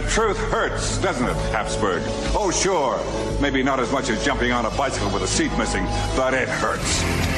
[0.00, 2.02] The truth hurts, doesn't it, Habsburg?
[2.34, 2.98] Oh, sure.
[3.38, 5.84] Maybe not as much as jumping on a bicycle with a seat missing,
[6.16, 7.29] but it hurts.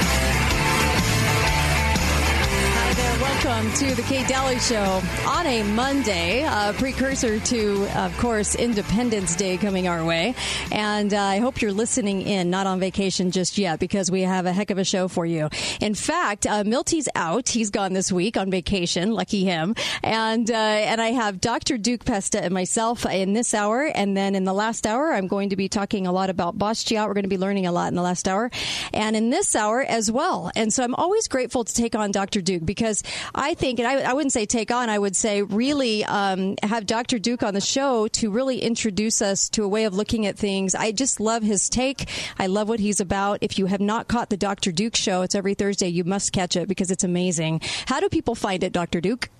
[3.44, 9.34] Welcome to the Kate Dalley Show on a Monday, a precursor to, of course, Independence
[9.34, 10.36] Day coming our way.
[10.70, 14.46] And uh, I hope you're listening in, not on vacation just yet, because we have
[14.46, 15.48] a heck of a show for you.
[15.80, 19.10] In fact, uh, Milty's out; he's gone this week on vacation.
[19.10, 19.74] Lucky him.
[20.04, 21.78] And uh, and I have Dr.
[21.78, 25.48] Duke Pesta and myself in this hour, and then in the last hour, I'm going
[25.48, 27.08] to be talking a lot about Basquiat.
[27.08, 28.52] We're going to be learning a lot in the last hour,
[28.94, 30.52] and in this hour as well.
[30.54, 32.40] And so I'm always grateful to take on Dr.
[32.40, 33.02] Duke because
[33.34, 36.86] I think, and I, I wouldn't say take on, I would say really um, have
[36.86, 37.18] Dr.
[37.18, 40.74] Duke on the show to really introduce us to a way of looking at things.
[40.74, 42.08] I just love his take.
[42.38, 43.38] I love what he's about.
[43.40, 44.72] If you have not caught the Dr.
[44.72, 45.88] Duke show, it's every Thursday.
[45.88, 47.60] You must catch it because it's amazing.
[47.86, 49.00] How do people find it, Dr.
[49.00, 49.30] Duke?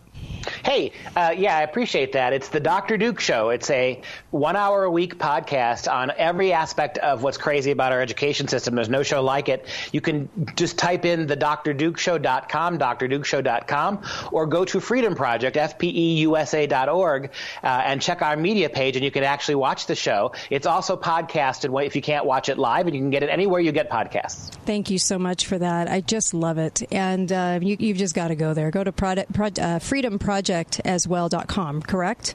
[0.65, 2.33] Hey, uh, yeah, I appreciate that.
[2.33, 2.97] It's the Dr.
[2.97, 3.51] Duke Show.
[3.51, 8.01] It's a one hour a week podcast on every aspect of what's crazy about our
[8.01, 8.77] education system.
[8.77, 9.67] There's no show like it.
[9.91, 17.67] You can just type in the drdukeshow.com, drdukeshow.com, or go to Freedom Project, fpeusa.org, uh,
[17.67, 20.31] and check our media page, and you can actually watch the show.
[20.49, 23.61] It's also podcasted if you can't watch it live, and you can get it anywhere
[23.61, 24.55] you get podcasts.
[24.65, 25.91] Thank you so much for that.
[25.91, 26.85] I just love it.
[26.93, 28.71] And uh, you, have just got to go there.
[28.71, 30.52] Go to product, pro, uh, Freedom Project
[30.85, 32.35] as well.com, correct?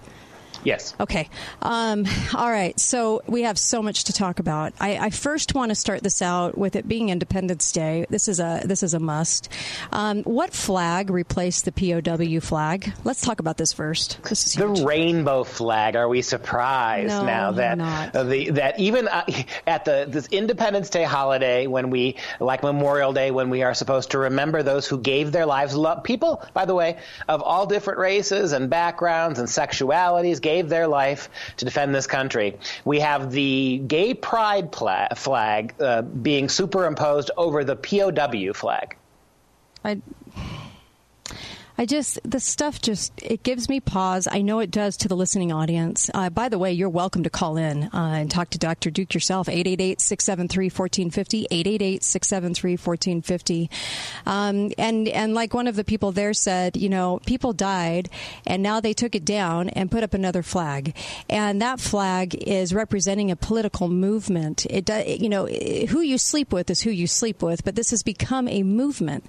[0.68, 0.94] Yes.
[1.00, 1.30] Okay.
[1.62, 2.78] Um, all right.
[2.78, 4.73] So we have so much to talk about.
[4.82, 8.06] I, I, first want to start this out with it being Independence Day.
[8.10, 9.48] This is a this is a must.
[9.94, 12.92] Um, what flag replaced the POW flag?
[13.06, 14.22] Let's talk about this first.
[14.23, 15.95] This is the rainbow flag.
[15.95, 17.80] Are we surprised no, now that
[18.14, 19.23] uh, the that even uh,
[19.68, 24.12] at the this Independence Day holiday when we like Memorial Day when we are supposed
[24.12, 26.98] to remember those who gave their lives love people by the way
[27.30, 32.58] of all different races and backgrounds and sexualities gave their life to defend this country.
[32.86, 38.95] We have the gay pride pla- flag uh, being superimposed over the POW flag.
[39.84, 40.02] I
[41.80, 44.27] I just the stuff just it gives me pause.
[44.30, 46.10] I know it does to the listening audience.
[46.11, 48.89] Uh, by the way, you're welcome to call in uh, and talk to Dr.
[48.89, 49.45] Duke yourself.
[49.45, 53.70] 888-673-1450, 888-673-1450.
[54.26, 58.09] Um, and and like one of the people there said, you know, people died
[58.48, 60.95] and now they took it down and put up another flag.
[61.30, 64.65] And that flag is representing a political movement.
[64.67, 67.92] It does, you know, who you sleep with is who you sleep with, but this
[67.92, 69.26] has become a movement.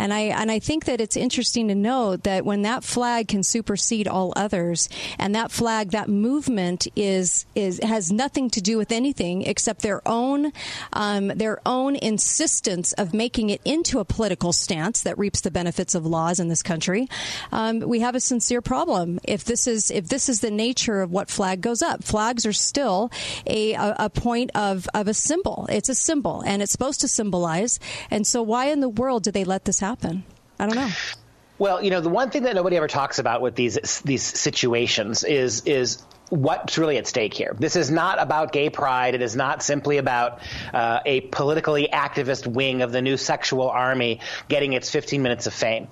[0.00, 3.28] And I and I think that it's interesting to know know that when that flag
[3.28, 4.88] can supersede all others,
[5.18, 10.00] and that flag, that movement is is has nothing to do with anything except their
[10.06, 10.52] own
[10.92, 15.94] um, their own insistence of making it into a political stance that reaps the benefits
[15.94, 17.08] of laws in this country.
[17.50, 21.10] Um, we have a sincere problem if this is if this is the nature of
[21.10, 22.04] what flag goes up.
[22.04, 23.10] Flags are still
[23.46, 25.66] a, a, a point of, of a symbol.
[25.70, 27.78] It's a symbol, and it's supposed to symbolize.
[28.10, 30.24] And so, why in the world did they let this happen?
[30.58, 30.90] I don't know.
[31.62, 35.22] Well, you know, the one thing that nobody ever talks about with these these situations
[35.22, 37.54] is is what's really at stake here.
[37.56, 39.14] This is not about gay pride.
[39.14, 40.40] It is not simply about
[40.74, 44.18] uh, a politically activist wing of the new sexual army
[44.48, 45.86] getting its 15 minutes of fame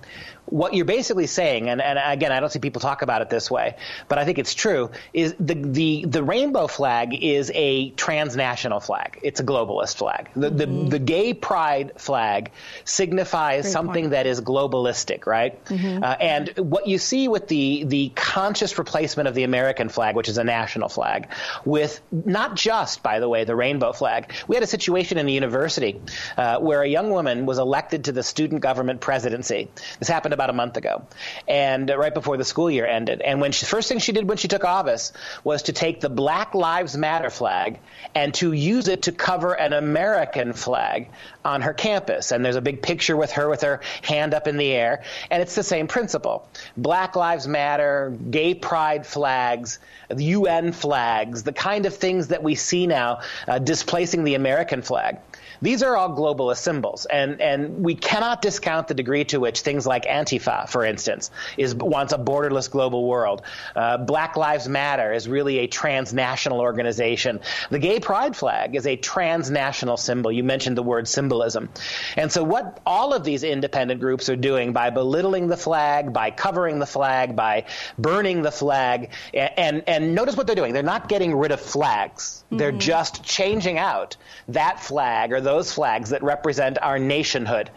[0.47, 3.51] what you're basically saying, and, and again, I don't see people talk about it this
[3.51, 3.77] way,
[4.09, 9.21] but I think it's true, is the, the, the rainbow flag is a transnational flag.
[9.23, 10.31] It's a globalist flag.
[10.35, 10.85] The, mm-hmm.
[10.85, 12.53] the, the, gay pride flag
[12.85, 14.13] signifies Great something point.
[14.13, 15.65] that is globalistic, right?
[15.67, 16.03] Mm-hmm.
[16.05, 20.29] Uh, and what you see with the, the conscious replacement of the American flag, which
[20.29, 21.29] is a national flag,
[21.65, 24.33] with not just, by the way, the rainbow flag.
[24.49, 26.01] We had a situation in the university
[26.37, 29.69] uh, where a young woman was elected to the student government presidency.
[29.99, 31.05] This happened about a month ago,
[31.47, 33.21] and uh, right before the school year ended.
[33.21, 35.13] And when she, first thing she did when she took office
[35.45, 37.79] was to take the Black Lives Matter flag
[38.15, 41.09] and to use it to cover an American flag
[41.45, 42.33] on her campus.
[42.33, 45.43] And there's a big picture with her with her hand up in the air, and
[45.43, 49.79] it's the same principle: Black Lives Matter, gay pride flags,
[50.17, 55.19] UN flags, the kind of things that we see now uh, displacing the American flag.
[55.63, 59.87] These are all globalist symbols, and, and we cannot discount the degree to which things
[59.87, 63.43] like Antifa, for instance, is wants a borderless global world.
[63.77, 67.41] Uh, Black Lives Matter is really a transnational organization.
[67.71, 70.33] The gay pride flag is a transnational symbol.
[70.33, 71.69] You mentioned the word symbolism.
[72.17, 76.31] And so what all of these independent groups are doing by belittling the flag, by
[76.31, 77.67] covering the flag, by
[77.99, 80.73] burning the flag, and, and, and notice what they're doing.
[80.73, 82.45] They're not getting rid of flags.
[82.47, 82.57] Mm-hmm.
[82.59, 84.17] They're just changing out
[84.49, 87.71] that flag or those flags that represent our nationhood,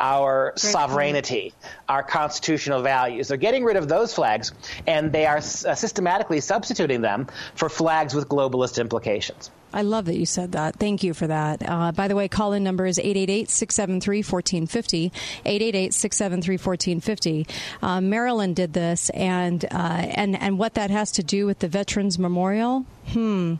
[0.00, 1.54] our sovereignty,
[1.88, 3.28] our constitutional values.
[3.28, 4.52] They're getting rid of those flags,
[4.88, 9.52] and they are uh, systematically substituting them for flags with globalist implications.
[9.72, 10.76] I love that you said that.
[10.76, 11.62] Thank you for that.
[11.64, 15.12] Uh, by the way, call in number is 888 673 1450.
[15.44, 17.46] 888 673 1450.
[17.80, 21.68] Uh, Maryland did this, and, uh, and, and what that has to do with the
[21.68, 23.54] Veterans Memorial, Hmm.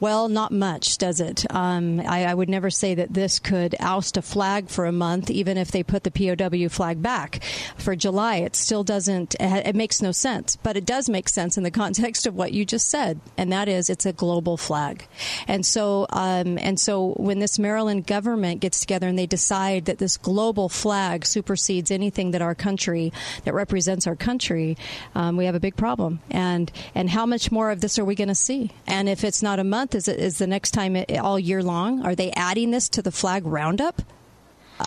[0.00, 1.44] Well, not much, does it?
[1.54, 5.30] Um, I, I, would never say that this could oust a flag for a month,
[5.30, 7.44] even if they put the POW flag back
[7.76, 8.36] for July.
[8.36, 9.36] It still doesn't.
[9.38, 12.64] It makes no sense, but it does make sense in the context of what you
[12.64, 15.06] just said, and that is it's a global flag.
[15.46, 19.98] And so, um, and so, when this Maryland government gets together and they decide that
[19.98, 23.12] this global flag supersedes anything that our country
[23.44, 24.78] that represents our country,
[25.14, 26.20] um, we have a big problem.
[26.30, 28.70] And and how much more of this are we going to see?
[28.94, 32.06] And if it's not a month, is it is the next time all year long?
[32.06, 34.00] Are they adding this to the flag roundup?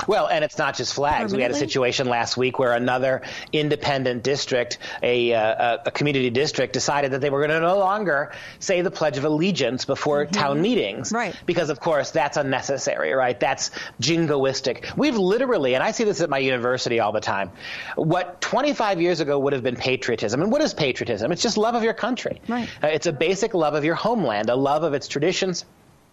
[0.08, 1.34] Well, and it's not just flags.
[1.34, 3.22] We had a situation last week where another
[3.54, 8.32] independent district, a, uh, a community district, decided that they were going to no longer
[8.60, 10.34] say the Pledge of Allegiance before mm-hmm.
[10.34, 11.12] town meetings.
[11.12, 11.36] Right.
[11.46, 13.40] Because, of course, that's unnecessary, right?
[13.40, 14.96] That's jingoistic.
[14.98, 17.52] We've literally, and I see this at my university all the time,
[17.96, 20.42] what 25 years ago would have been patriotism.
[20.42, 21.32] And what is patriotism?
[21.32, 22.42] It's just love of your country.
[22.48, 22.70] Right.
[22.84, 25.66] Uh, it's a basic love of your homeland, a love of its traditions,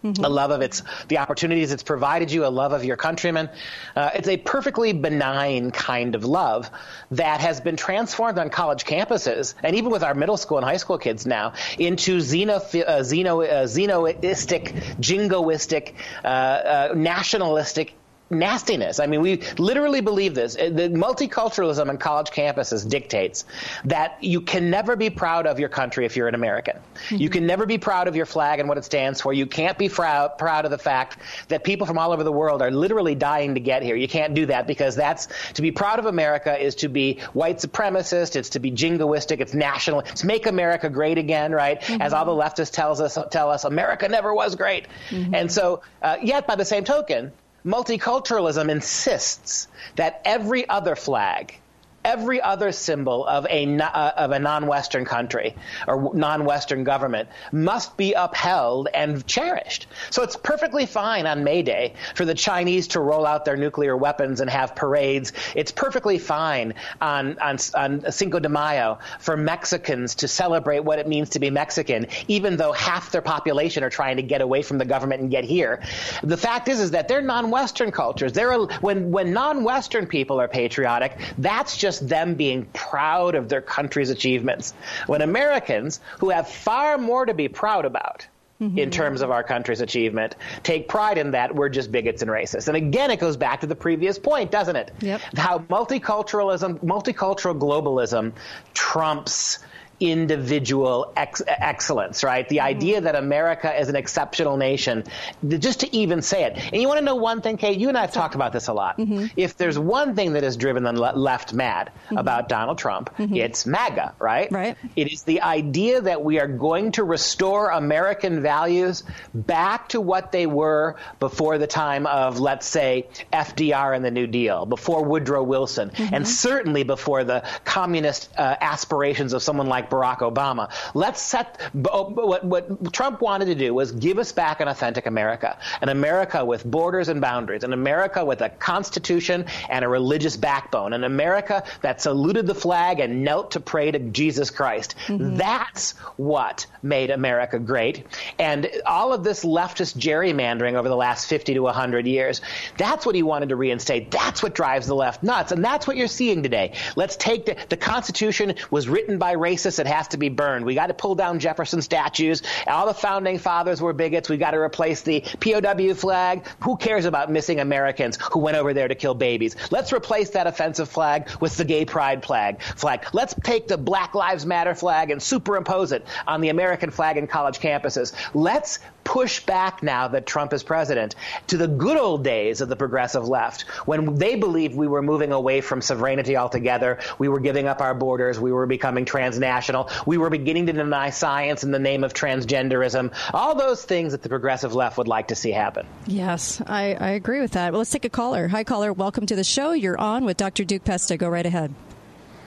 [0.03, 0.23] Mm-hmm.
[0.23, 3.49] a love of its the opportunities it's provided you, a love of your countrymen.
[3.95, 6.69] Uh, it's a perfectly benign kind of love
[7.11, 10.77] that has been transformed on college campuses and even with our middle school and high
[10.77, 15.93] school kids now into xeno, uh, xeno, uh, xenoistic, jingoistic,
[16.23, 17.95] uh, uh, nationalistic
[18.39, 18.99] nastiness.
[18.99, 20.55] I mean, we literally believe this.
[20.55, 23.45] Uh, the multiculturalism on college campuses dictates
[23.85, 26.77] that you can never be proud of your country if you're an American.
[26.77, 27.15] Mm-hmm.
[27.17, 29.33] You can never be proud of your flag and what it stands for.
[29.33, 31.17] You can't be proud, proud of the fact
[31.47, 33.95] that people from all over the world are literally dying to get here.
[33.95, 37.57] You can't do that because that's to be proud of America is to be white
[37.57, 38.35] supremacist.
[38.35, 39.39] It's to be jingoistic.
[39.39, 40.01] It's national.
[40.01, 41.81] It's make America great again, right?
[41.81, 42.01] Mm-hmm.
[42.01, 44.87] As all the leftists tells us tell us, America never was great.
[45.09, 45.35] Mm-hmm.
[45.35, 47.31] And so, uh, yet by the same token,
[47.65, 51.59] multiculturalism insists that every other flag
[52.05, 55.55] every other symbol of a, uh, of a non-Western country
[55.87, 59.87] or non-Western government must be upheld and cherished.
[60.11, 63.97] So it's perfectly fine on May Day for the Chinese to roll out their nuclear
[63.97, 65.33] weapons and have parades.
[65.55, 71.07] It's perfectly fine on, on, on Cinco de Mayo for Mexicans to celebrate what it
[71.07, 74.77] means to be Mexican, even though half their population are trying to get away from
[74.77, 75.81] the government and get here.
[76.21, 78.31] The fact is, is that they're non-Western cultures.
[78.33, 83.61] They're, when, when non-Western people are patriotic, that's just just them being proud of their
[83.61, 84.73] country's achievements.
[85.07, 88.27] When Americans, who have far more to be proud about,
[88.61, 88.77] Mm-hmm.
[88.79, 90.37] in terms of our country's achievement.
[90.63, 91.53] Take pride in that.
[91.53, 92.69] We're just bigots and racists.
[92.69, 94.93] And again, it goes back to the previous point, doesn't it?
[95.01, 95.19] Yep.
[95.35, 98.31] How multiculturalism, multicultural globalism
[98.73, 99.59] trumps
[99.99, 102.47] individual ex- excellence, right?
[102.47, 102.67] The mm-hmm.
[102.67, 105.03] idea that America is an exceptional nation,
[105.47, 106.57] just to even say it.
[106.57, 107.77] And you want to know one thing, Kate?
[107.77, 108.97] You and I have talked about this a lot.
[108.97, 109.27] Mm-hmm.
[109.35, 112.17] If there's one thing that has driven the left mad mm-hmm.
[112.17, 113.35] about Donald Trump, mm-hmm.
[113.35, 114.51] it's MAGA, right?
[114.51, 114.77] Right.
[114.95, 119.03] It is the idea that we are going to restore American values
[119.33, 124.27] back to what they were before the time of, let's say, FDR and the New
[124.27, 126.23] Deal, before Woodrow Wilson, and mm-hmm.
[126.23, 130.71] certainly before the communist uh, aspirations of someone like Barack Obama.
[130.93, 135.57] Let's set what, what Trump wanted to do was give us back an authentic America,
[135.81, 140.93] an America with borders and boundaries, an America with a constitution and a religious backbone,
[140.93, 144.95] an America that saluted the flag and knelt to pray to Jesus Christ.
[145.07, 145.37] Mm-hmm.
[145.37, 148.05] That's what made America great.
[148.37, 152.41] And all of this leftist gerrymandering over the last 50 to 100 years,
[152.77, 154.11] that's what he wanted to reinstate.
[154.11, 155.51] That's what drives the left nuts.
[155.51, 156.73] And that's what you're seeing today.
[156.95, 160.65] Let's take the, the Constitution was written by racists it has to be burned.
[160.65, 162.41] We got to pull down Jefferson statues.
[162.67, 164.29] All the founding fathers were bigots.
[164.29, 166.45] We got to replace the POW flag.
[166.61, 169.55] Who cares about missing Americans who went over there to kill babies?
[169.71, 172.61] Let's replace that offensive flag with the gay pride flag.
[172.61, 173.05] Flag.
[173.13, 177.27] Let's take the Black Lives Matter flag and superimpose it on the American flag in
[177.27, 178.13] college campuses.
[178.33, 181.15] Let's push back now that Trump is president
[181.47, 185.31] to the good old days of the progressive left when they believed we were moving
[185.31, 186.99] away from sovereignty altogether.
[187.19, 188.39] We were giving up our borders.
[188.39, 189.64] We were becoming transnational.
[190.05, 193.13] We were beginning to deny science in the name of transgenderism.
[193.33, 195.85] All those things that the progressive left would like to see happen.
[196.05, 197.71] Yes, I, I agree with that.
[197.71, 198.47] Well, let's take a caller.
[198.49, 198.93] Hi, caller.
[198.93, 199.71] Welcome to the show.
[199.71, 200.63] You're on with Dr.
[200.63, 201.17] Duke Pesta.
[201.17, 201.73] Go right ahead.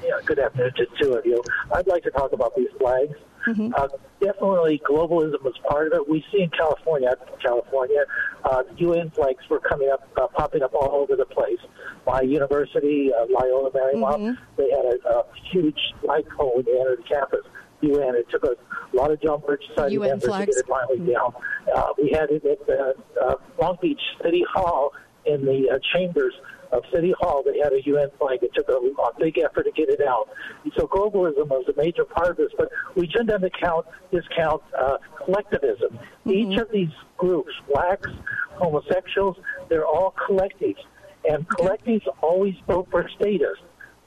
[0.02, 1.42] Yeah, good afternoon to two of you.
[1.74, 3.14] I'd like to talk about these flags.
[3.46, 3.72] Mm-hmm.
[3.74, 3.88] Uh,
[4.20, 6.08] definitely, globalism was part of it.
[6.08, 8.04] We see in California, California,
[8.44, 11.58] uh, UN flags were coming up, uh, popping up all over the place.
[12.06, 14.44] My university, uh, Loyola Marymount, mm-hmm.
[14.56, 17.44] they had a, a huge flagpole when they entered the campus.
[17.80, 18.16] UN.
[18.16, 18.56] It took us
[18.92, 20.46] a lot of John Birch Society UN members flags.
[20.46, 21.12] to get it finally mm-hmm.
[21.12, 21.34] down.
[21.74, 22.92] Uh, we had it at uh,
[23.22, 24.92] uh, Long Beach City Hall
[25.26, 26.34] in the uh, chambers
[26.72, 27.42] of City Hall.
[27.44, 28.42] They had a UN flag.
[28.42, 30.28] It took a, a big effort to get it out.
[30.76, 35.98] So globalism was a major part of this, but we shouldn't discount, discount uh, collectivism.
[36.26, 36.30] Mm-hmm.
[36.30, 38.10] Each of these groups, blacks,
[38.52, 39.36] homosexuals,
[39.68, 40.78] they're all collectives.
[41.28, 43.58] And collectives always vote for status.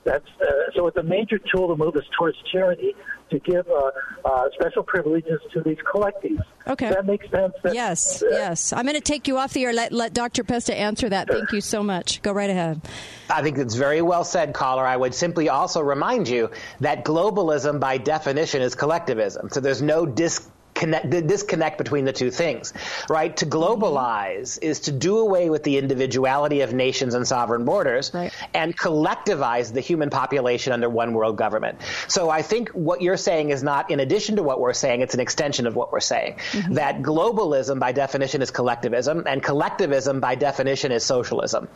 [0.04, 2.96] That's uh, so it's a major tool to move us towards charity
[3.30, 3.92] to give uh,
[4.26, 6.42] uh, special privileges to these collectives.
[6.68, 7.54] Okay, Does that makes sense.
[7.64, 8.74] That, yes, uh, yes.
[8.74, 9.74] I'm going to take you off the air.
[9.74, 10.44] Let let Dr.
[10.44, 11.28] Pesta answer that.
[11.28, 11.38] Sure.
[11.38, 12.22] Thank you so much.
[12.22, 12.82] Go right ahead.
[13.30, 14.86] I think it's very well said, caller.
[14.86, 19.50] I would simply also remind you that globalism, by definition, is collectivism.
[19.52, 20.48] So there's no dis
[20.82, 22.74] connect, the disconnect between the two things,
[23.08, 23.38] right?
[23.38, 28.34] To globalize is to do away with the individuality of nations and sovereign borders right.
[28.54, 31.80] and collectivize the human population under one world government.
[32.08, 35.14] So I think what you're saying is not in addition to what we're saying, it's
[35.14, 36.38] an extension of what we're saying.
[36.52, 36.74] Mm-hmm.
[36.74, 41.68] That globalism by definition is collectivism and collectivism by definition is socialism.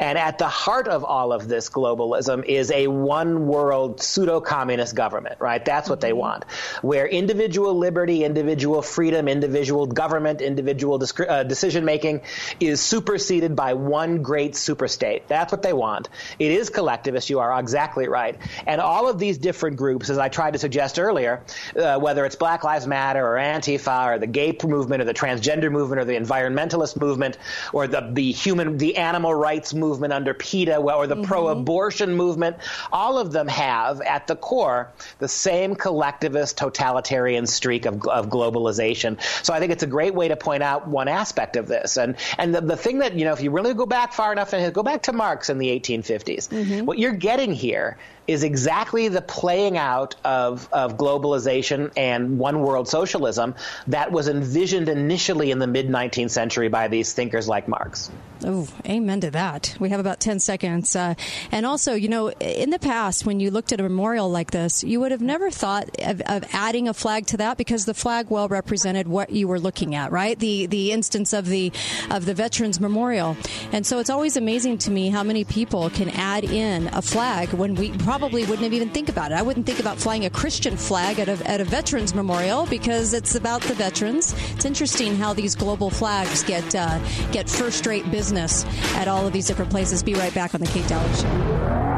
[0.00, 4.94] And at the heart of all of this globalism is a one world pseudo communist
[4.94, 5.62] government, right?
[5.62, 6.06] That's what mm-hmm.
[6.06, 6.44] they want,
[6.80, 12.20] where individual liberty, individual individual freedom, individual government, individual uh, decision making
[12.60, 15.22] is superseded by one great superstate.
[15.26, 16.08] That's what they want.
[16.38, 17.30] It is collectivist.
[17.30, 18.38] You are exactly right.
[18.64, 21.42] And all of these different groups, as I tried to suggest earlier,
[21.76, 25.68] uh, whether it's Black Lives Matter or Antifa or the gay movement or the transgender
[25.68, 27.38] movement or the environmentalist movement
[27.72, 31.24] or the, the human, the animal rights movement under PETA or the mm-hmm.
[31.24, 32.56] pro-abortion movement,
[32.92, 39.20] all of them have at the core the same collectivist totalitarian streak of, of globalization.
[39.44, 41.96] So I think it's a great way to point out one aspect of this.
[41.96, 44.52] And and the, the thing that you know, if you really go back far enough
[44.52, 46.84] and go back to Marx in the 1850s, mm-hmm.
[46.84, 47.96] what you're getting here
[48.26, 53.54] is exactly the playing out of, of globalization and one world socialism
[53.88, 58.10] that was envisioned initially in the mid 19th century by these thinkers like Marx.
[58.46, 59.74] Oh, amen to that.
[59.80, 60.94] We have about 10 seconds.
[60.94, 61.14] Uh,
[61.50, 64.84] and also, you know, in the past, when you looked at a memorial like this,
[64.84, 68.28] you would have never thought of, of adding a flag to that because the flag
[68.28, 70.38] well represented what you were looking at, right?
[70.38, 71.72] The the instance of the
[72.10, 73.34] of the Veterans Memorial.
[73.72, 77.48] And so it's always amazing to me how many people can add in a flag
[77.54, 79.38] when we probably wouldn't have even think about it.
[79.38, 83.14] I wouldn't think about flying a Christian flag at a, at a veterans memorial because
[83.14, 84.34] it's about the veterans.
[84.52, 86.98] It's interesting how these global flags get uh,
[87.32, 90.02] get first rate business at all of these different places.
[90.02, 91.93] Be right back on the Kate Dalley Show.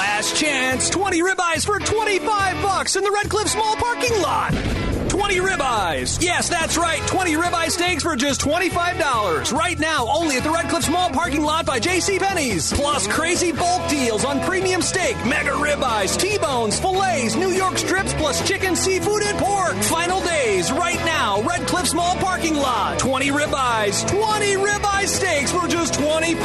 [0.02, 4.91] Last chance, 20 ribeyes for 25 bucks in the Red Cliff Mall parking lot.
[5.12, 6.22] 20 ribeyes.
[6.22, 7.06] Yes, that's right.
[7.06, 9.52] 20 ribeye steaks for just $25.
[9.52, 12.18] Right now, only at the Red Cliff Mall parking lot by J.C.
[12.18, 12.72] Penney's.
[12.72, 18.40] Plus crazy bulk deals on premium steak, mega ribeyes, T-bones, fillets, New York strips, plus
[18.48, 19.74] chicken, seafood, and pork.
[19.84, 22.98] Final days, right now, Red Cliff Mall parking lot.
[22.98, 24.08] 20 ribeyes.
[24.08, 26.40] 20 ribeye steaks for just $25.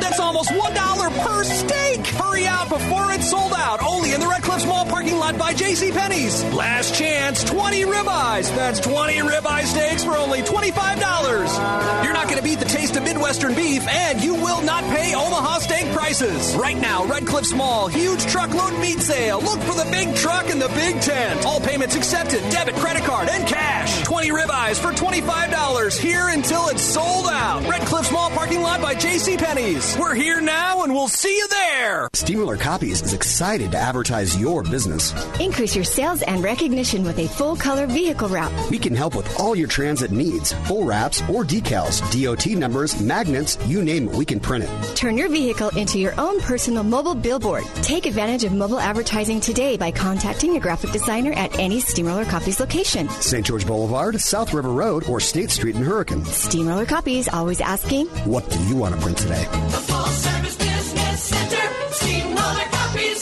[0.00, 2.06] That's almost $1 per steak.
[2.08, 3.80] Hurry out before it's sold out.
[3.84, 5.92] Only in the Red Cliff Mall parking lot by J.C.
[5.92, 6.42] Penney's.
[6.52, 8.54] Last chance, 20 ribeyes.
[8.54, 12.04] That's 20 ribeye steaks for only $25.
[12.04, 15.14] You're not going to beat the taste of Midwestern beef, and you will not pay
[15.14, 16.54] Omaha steak prices.
[16.56, 19.40] Right now, Red Cliff Mall, huge truckload meat sale.
[19.40, 21.44] Look for the big truck and the big tent.
[21.44, 24.02] All payments accepted, debit, credit card, and cash.
[24.04, 27.68] 20 ribeyes for $25 here until it's sold out.
[27.68, 29.36] Red Cliff Mall parking lot by J.C.
[29.36, 29.96] Penney's.
[29.98, 32.08] We're here now, and we'll see you there.
[32.12, 35.12] Steamroller Copies is excited to advertise your business.
[35.38, 38.52] Increase your sales and recognition with a full color vehicle wrap.
[38.70, 43.58] We can help with all your transit needs full wraps or decals, DOT numbers, magnets,
[43.66, 44.96] you name it, we can print it.
[44.96, 47.64] Turn your vehicle into your own personal mobile billboard.
[47.82, 52.60] Take advantage of mobile advertising today by contacting a graphic designer at any Steamroller Copies
[52.60, 53.08] location.
[53.08, 53.44] St.
[53.44, 56.24] George Boulevard, South River Road, or State Street in Hurricane.
[56.24, 59.46] Steamroller Copies always asking, What do you want to print today?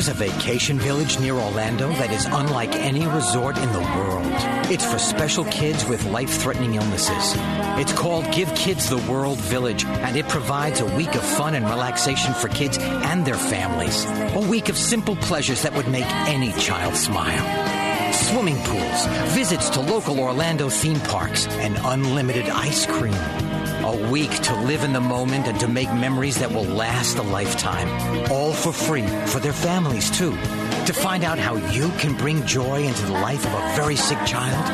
[0.00, 4.32] There's a vacation village near Orlando that is unlike any resort in the world.
[4.72, 7.34] It's for special kids with life threatening illnesses.
[7.78, 11.66] It's called Give Kids the World Village, and it provides a week of fun and
[11.66, 14.06] relaxation for kids and their families.
[14.06, 18.14] A week of simple pleasures that would make any child smile.
[18.14, 23.49] Swimming pools, visits to local Orlando theme parks, and unlimited ice cream.
[23.90, 27.22] A week to live in the moment and to make memories that will last a
[27.22, 27.88] lifetime.
[28.30, 30.30] All for free for their families, too.
[30.30, 34.18] To find out how you can bring joy into the life of a very sick
[34.24, 34.64] child,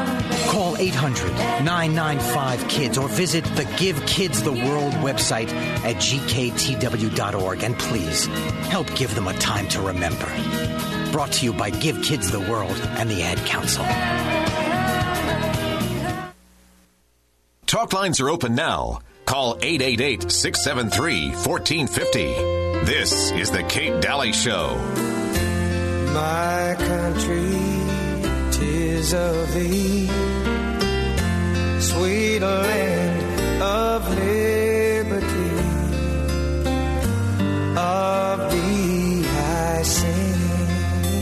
[0.51, 1.33] call 800
[1.65, 8.27] 995 KIDS or visit the Give Kids the World website at gktw.org and please
[8.69, 10.31] help give them a time to remember.
[11.11, 13.87] Brought to you by Give Kids the World and the Ad Council.
[17.65, 19.01] Talk lines are open now.
[19.27, 22.87] Call 888 673 1450.
[22.87, 24.77] This is The Kate Dalley Show.
[26.15, 27.59] My country,
[28.53, 30.07] tis of thee,
[31.81, 35.51] sweet land of liberty,
[37.77, 40.16] of thee I sing.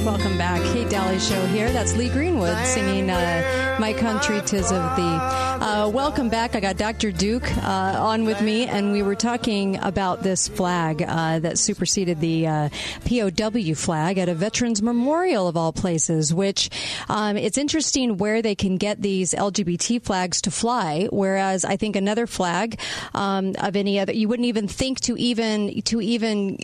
[0.04, 0.60] Welcome back.
[0.74, 1.72] Kate Dalley Show here.
[1.72, 5.02] That's Lee Greenwood singing uh, My Country Tis of Thee.
[5.02, 6.54] Uh, welcome back.
[6.54, 7.10] I got Dr.
[7.10, 12.20] Duke uh, on with me, and we were talking about this flag uh, that superseded
[12.20, 12.68] the uh,
[13.06, 16.68] POW flag at a Veterans Memorial of all places, which
[17.08, 21.96] um, it's interesting where they can get these LGBT flags to fly, whereas I think
[21.96, 22.78] another flag
[23.14, 26.56] um, of any other, you wouldn't even think to even, to even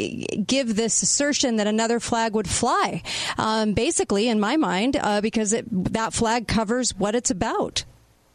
[0.46, 3.02] give this assertion that another flag would fly
[3.38, 7.84] um, basically, in my mind, uh, because it, that flag covers what it's about.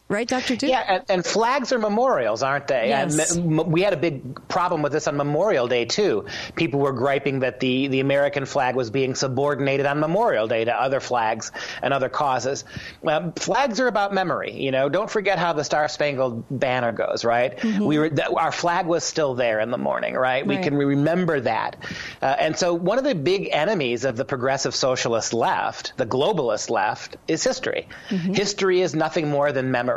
[0.08, 0.54] Right, Dr.
[0.54, 0.70] Duke?
[0.70, 2.90] Yeah, and, and, flags are memorials, aren't they?
[2.90, 3.34] Yes.
[3.34, 6.26] And we had a big problem with this on Memorial Day, too.
[6.54, 10.72] People were griping that the, the American flag was being subordinated on Memorial Day to
[10.72, 11.50] other flags
[11.82, 12.64] and other causes.
[13.04, 14.52] Um, flags are about memory.
[14.52, 17.56] You know, don't forget how the Star Spangled Banner goes, right?
[17.56, 17.84] Mm-hmm.
[17.84, 20.46] We were, th- our flag was still there in the morning, right?
[20.46, 20.46] right.
[20.46, 21.78] We can remember that.
[22.22, 26.70] Uh, and so one of the big enemies of the progressive socialist left, the globalist
[26.70, 27.88] left, is history.
[28.10, 28.34] Mm-hmm.
[28.34, 29.95] History is nothing more than memory.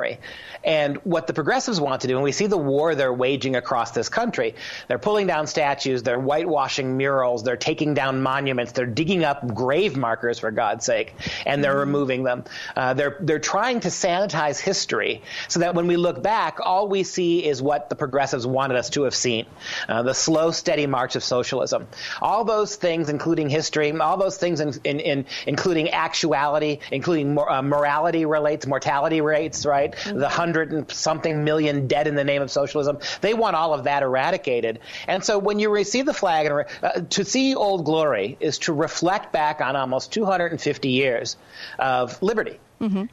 [0.63, 3.91] And what the progressives want to do, and we see the war they're waging across
[3.91, 4.55] this country,
[4.87, 9.95] they're pulling down statues, they're whitewashing murals, they're taking down monuments, they're digging up grave
[9.95, 11.13] markers for God's sake,
[11.45, 11.79] and they're mm-hmm.
[11.79, 12.43] removing them.
[12.75, 17.03] Uh, they're they're trying to sanitize history so that when we look back, all we
[17.03, 19.45] see is what the progressives wanted us to have seen:
[19.87, 21.87] uh, the slow, steady march of socialism.
[22.21, 27.49] All those things, including history, all those things, in, in, in including actuality, including mor-
[27.49, 29.88] uh, morality rates, mortality rates, right?
[30.05, 30.15] Right?
[30.15, 32.99] The hundred and something million dead in the name of socialism.
[33.21, 34.79] They want all of that eradicated.
[35.07, 38.73] And so when you receive the flag, and uh, to see Old Glory is to
[38.73, 41.37] reflect back on almost 250 years
[41.77, 42.59] of liberty.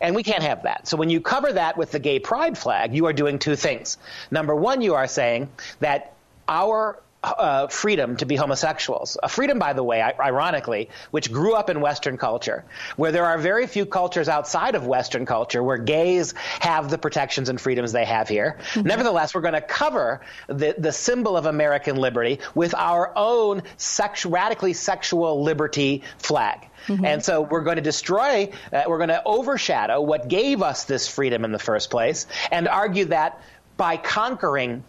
[0.00, 0.86] And we can't have that.
[0.86, 3.98] So when you cover that with the gay pride flag, you are doing two things.
[4.30, 5.48] Number one, you are saying
[5.80, 6.14] that
[6.48, 9.16] our uh, freedom to be homosexuals.
[9.22, 12.64] A freedom, by the way, ironically, which grew up in Western culture,
[12.96, 17.48] where there are very few cultures outside of Western culture where gays have the protections
[17.48, 18.58] and freedoms they have here.
[18.76, 24.24] Nevertheless, we're going to cover the, the symbol of American liberty with our own sex,
[24.24, 26.68] radically sexual liberty flag.
[26.88, 31.08] And so we're going to destroy, uh, we're going to overshadow what gave us this
[31.08, 33.42] freedom in the first place and argue that
[33.76, 34.84] by conquering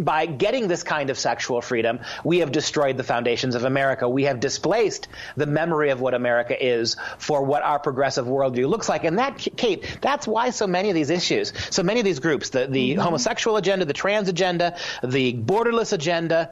[0.00, 4.08] by getting this kind of sexual freedom, we have destroyed the foundations of America.
[4.08, 8.88] We have displaced the memory of what America is for what our progressive worldview looks
[8.88, 9.04] like.
[9.04, 12.48] And that, Kate, that's why so many of these issues, so many of these groups,
[12.50, 13.00] the, the mm-hmm.
[13.00, 16.50] homosexual agenda, the trans agenda, the borderless agenda,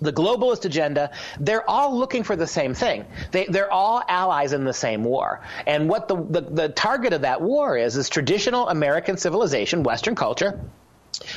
[0.00, 3.04] the globalist agenda, they're all looking for the same thing.
[3.32, 5.42] They, they're all allies in the same war.
[5.66, 10.14] And what the, the, the target of that war is, is traditional American civilization, Western
[10.14, 10.58] culture,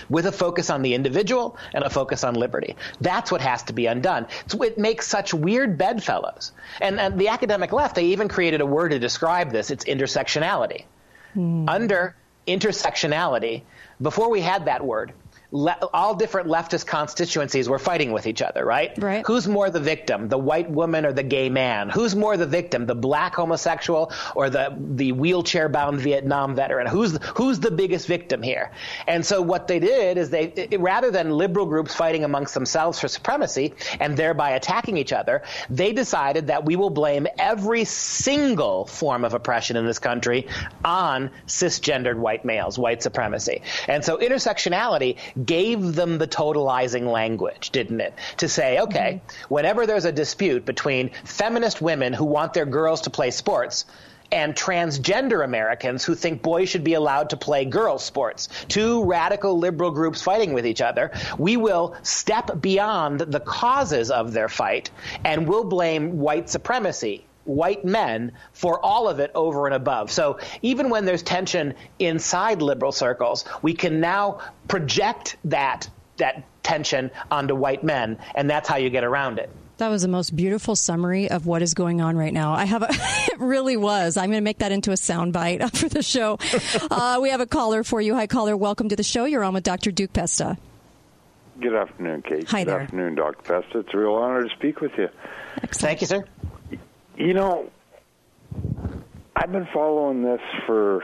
[0.09, 2.75] with a focus on the individual and a focus on liberty.
[3.01, 4.27] That's what has to be undone.
[4.45, 6.51] It's, it makes such weird bedfellows.
[6.81, 9.71] And, and the academic left, they even created a word to describe this.
[9.71, 10.85] It's intersectionality.
[11.33, 11.67] Hmm.
[11.67, 12.15] Under
[12.47, 13.63] intersectionality,
[14.01, 15.13] before we had that word,
[15.53, 18.91] le- all different leftist constituencies were fighting with each other, right?
[18.97, 19.25] Right.
[19.25, 21.89] Who's more the victim, the white woman or the gay man?
[21.89, 26.87] Who's more the victim, the black homosexual or the the wheelchair bound Vietnam veteran?
[26.87, 28.71] Who's who's the biggest victim here?
[29.07, 32.99] And so what they did is they it- rather than liberal groups fighting amongst themselves
[32.99, 38.85] for supremacy and thereby attacking each other, they decided that we will blame every single
[38.85, 40.47] form of oppression in this country
[40.83, 43.61] on cisgendered white males, white supremacy.
[43.87, 48.13] And so intersectionality gave them the totalizing language, didn't it?
[48.37, 48.83] To say, mm-hmm.
[48.83, 53.85] okay, whenever there's a dispute between feminist women who want their girls to play sports,
[54.33, 58.49] and transgender Americans who think boys should be allowed to play girls' sports.
[58.67, 61.11] Two radical liberal groups fighting with each other.
[61.37, 64.89] We will step beyond the causes of their fight
[65.23, 67.25] and we'll blame white supremacy.
[67.45, 70.11] White men for all of it over and above.
[70.11, 77.11] So even when there's tension inside liberal circles, we can now project that that tension
[77.31, 79.49] onto white men, and that's how you get around it.
[79.77, 82.53] That was the most beautiful summary of what is going on right now.
[82.53, 84.15] I have a, it really was.
[84.15, 86.37] I'm going to make that into a soundbite for the show.
[86.91, 88.13] uh, we have a caller for you.
[88.13, 88.55] Hi, caller.
[88.55, 89.25] Welcome to the show.
[89.25, 89.91] You're on with Dr.
[89.91, 90.57] Duke Pesta.
[91.59, 92.47] Good afternoon, Kate.
[92.49, 92.81] Hi Good there.
[92.81, 93.41] afternoon, Dr.
[93.41, 93.79] Pesta.
[93.79, 95.09] It's a real honor to speak with you.
[95.71, 96.23] Thank you, sir.
[97.17, 97.69] You know,
[99.35, 101.03] I've been following this for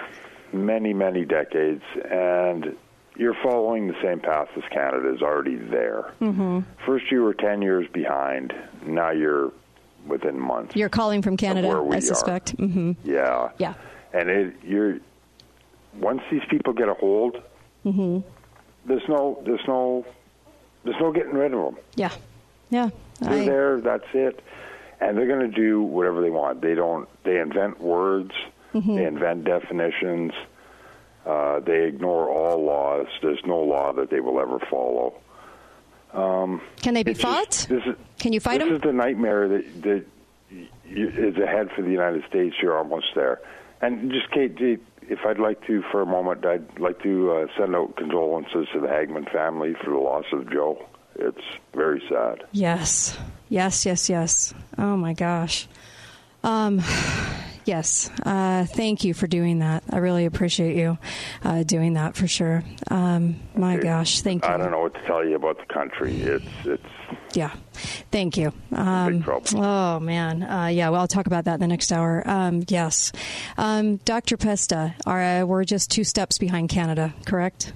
[0.53, 2.75] many, many decades, and
[3.15, 6.13] you're following the same path as Canada is already there.
[6.21, 6.59] Mm-hmm.
[6.85, 8.53] First, you were 10 years behind.
[8.85, 9.51] Now you're
[10.07, 10.75] within months.
[10.75, 12.51] You're calling from Canada, I suspect.
[12.51, 13.49] hmm Yeah.
[13.57, 13.73] Yeah.
[14.13, 14.97] And it, you're
[15.99, 17.41] once these people get a hold,
[17.83, 18.19] hmm
[18.85, 20.05] there's no, there's no,
[20.83, 21.83] there's no getting rid of them.
[21.95, 22.11] Yeah.
[22.71, 22.89] Yeah.
[23.19, 23.81] They're I- there.
[23.81, 24.39] That's it.
[25.01, 26.61] And they're going to do whatever they want.
[26.61, 27.07] They don't.
[27.23, 28.31] They invent words.
[28.73, 28.95] Mhm.
[28.97, 30.33] They invent definitions.
[31.25, 33.07] Uh, they ignore all laws.
[33.21, 35.13] There's no law that they will ever follow.
[36.13, 37.67] Um, Can they be just- fought?
[37.69, 38.75] this is, Can you fight this them?
[38.77, 40.05] is the nightmare that that
[40.89, 42.55] is ahead for the United States.
[42.61, 43.39] You're almost there.
[43.81, 44.57] And just Kate,
[45.07, 48.79] if I'd like to for a moment, I'd like to uh, send out condolences to
[48.79, 50.83] the Hagmann family for the loss of Joe.
[51.19, 51.41] It's
[51.73, 52.43] very sad.
[52.51, 53.17] Yes.
[53.49, 54.53] Yes, yes, yes.
[54.77, 55.67] Oh my gosh.
[56.43, 56.81] Um,
[57.65, 58.09] yes.
[58.25, 59.83] Uh, thank you for doing that.
[59.89, 60.97] I really appreciate you
[61.43, 62.63] uh, doing that for sure.
[62.89, 64.21] Um, my gosh.
[64.21, 64.49] Thank you.
[64.49, 66.15] I don't know what to tell you about the country.
[66.21, 66.83] It's it's
[67.33, 67.53] Yeah.
[68.11, 68.53] Thank you.
[68.71, 70.43] Um, oh, man.
[70.43, 72.23] Uh, yeah, well, I'll talk about that in the next hour.
[72.25, 73.11] Um, yes.
[73.57, 74.37] Um, Dr.
[74.37, 77.73] Pesta, are, uh, we're just two steps behind Canada, correct?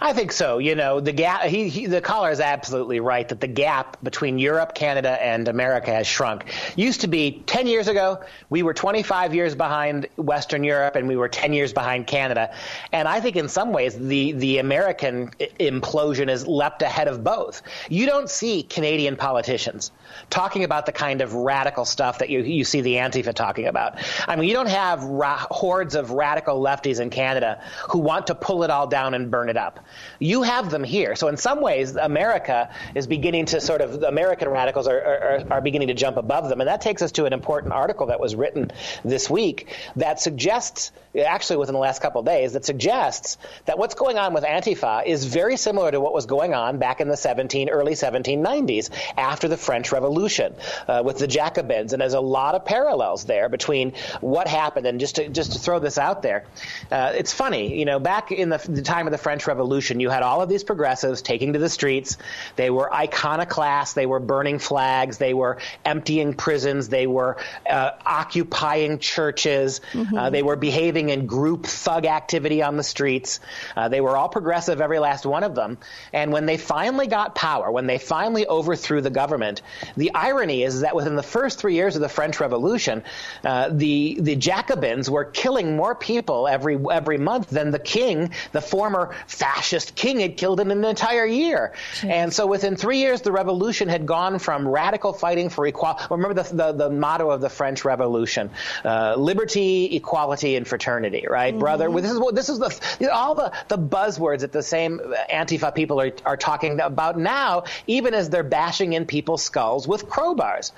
[0.00, 0.58] I think so.
[0.58, 1.42] You know, the gap.
[1.42, 5.90] He, he, the caller is absolutely right that the gap between Europe, Canada, and America
[5.90, 6.44] has shrunk.
[6.76, 11.16] Used to be 10 years ago, we were 25 years behind Western Europe, and we
[11.16, 12.54] were 10 years behind Canada.
[12.92, 17.62] And I think in some ways, the the American implosion has leapt ahead of both.
[17.88, 19.90] You don't see Canadian politicians
[20.30, 23.98] talking about the kind of radical stuff that you you see the Antifa talking about.
[24.28, 28.36] I mean, you don't have ra- hordes of radical lefties in Canada who want to
[28.36, 29.84] pull it all down and burn it up.
[30.18, 31.16] You have them here.
[31.16, 35.60] So in some ways, America is beginning to sort of, American radicals are, are, are
[35.60, 36.60] beginning to jump above them.
[36.60, 38.70] And that takes us to an important article that was written
[39.04, 43.94] this week that suggests, actually within the last couple of days, that suggests that what's
[43.94, 47.16] going on with Antifa is very similar to what was going on back in the
[47.16, 50.54] 17, early 1790s after the French Revolution
[50.86, 51.92] uh, with the Jacobins.
[51.92, 54.86] And there's a lot of parallels there between what happened.
[54.86, 56.44] And just to, just to throw this out there,
[56.90, 60.10] uh, it's funny, you know, back in the, the time of the French Revolution, you
[60.10, 62.16] had all of these progressives taking to the streets.
[62.56, 63.94] They were iconoclasts.
[63.94, 65.18] They were burning flags.
[65.18, 66.88] They were emptying prisons.
[66.88, 67.36] They were
[67.68, 69.80] uh, occupying churches.
[70.16, 73.40] Uh, they were behaving in group thug activity on the streets.
[73.76, 75.78] Uh, they were all progressive, every last one of them.
[76.12, 79.62] And when they finally got power, when they finally overthrew the government,
[79.96, 83.02] the irony is that within the first three years of the French Revolution,
[83.44, 88.60] uh, the the Jacobins were killing more people every every month than the king, the
[88.60, 91.72] former fascist king, had killed in an entire year.
[92.02, 96.04] And so within three years, the revolution had gone from radical fighting for equality.
[96.10, 98.50] Remember the, the, the motto of the French Revolution:
[98.84, 101.26] uh, liberty, equality, and fraternity.
[101.28, 101.90] Right, brother.
[101.90, 105.00] Well, This is what this is the all the the buzzwords that the same
[105.32, 110.06] Antifa people are are talking about now, even as they're bashing in people's skulls with
[110.08, 110.72] crowbars.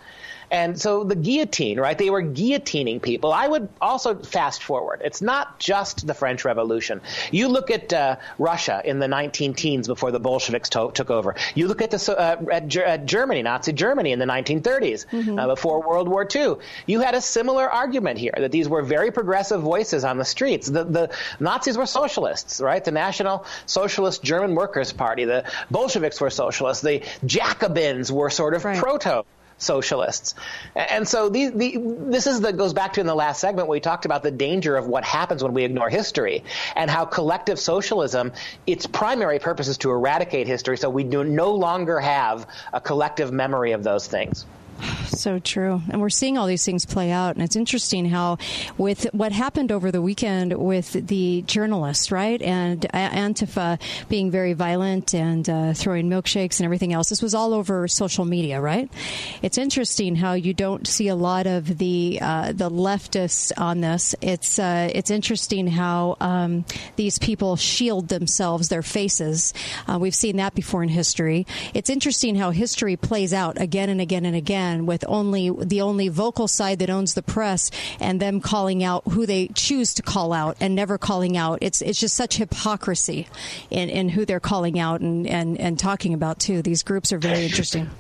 [0.51, 1.97] And so the guillotine, right?
[1.97, 3.33] They were guillotining people.
[3.33, 5.01] I would also fast forward.
[5.05, 7.01] It's not just the French Revolution.
[7.31, 11.37] You look at uh, Russia in the 19 teens before the Bolsheviks to- took over.
[11.55, 15.47] You look at, the, uh, at, Ger- at Germany, Nazi Germany in the 1930s, uh,
[15.47, 16.57] before World War II.
[16.87, 20.69] You had a similar argument here that these were very progressive voices on the streets.
[20.69, 22.85] The, the Nazis were socialists, right?
[22.85, 25.25] The National Socialist German Workers' Party.
[25.27, 26.83] The Bolsheviks were socialists.
[26.83, 29.25] The Jacobins were sort of proto
[29.61, 30.35] socialists.
[30.75, 33.81] And so these, the, this is goes back to in the last segment where we
[33.81, 36.43] talked about the danger of what happens when we ignore history
[36.75, 38.33] and how collective socialism,
[38.67, 43.33] its primary purpose is to eradicate history so we do no longer have a collective
[43.33, 44.47] memory of those things.
[45.11, 45.83] So true.
[45.91, 47.35] And we're seeing all these things play out.
[47.35, 48.39] And it's interesting how,
[48.79, 52.41] with what happened over the weekend with the journalists, right?
[52.41, 57.11] And Antifa being very violent and uh, throwing milkshakes and everything else.
[57.11, 58.91] This was all over social media, right?
[59.43, 64.15] It's interesting how you don't see a lot of the uh, the leftists on this.
[64.23, 66.65] It's uh, it's interesting how um,
[66.97, 69.53] these people shield themselves, their faces.
[69.87, 71.47] Uh, we've seen that before in history.
[71.75, 76.09] It's interesting how history plays out again and again and again with only the only
[76.09, 80.33] vocal side that owns the press and them calling out who they choose to call
[80.33, 81.59] out and never calling out.
[81.61, 83.29] It's it's just such hypocrisy
[83.71, 86.63] in, in who they're calling out and, and, and talking about too.
[86.63, 87.91] These groups are very interesting.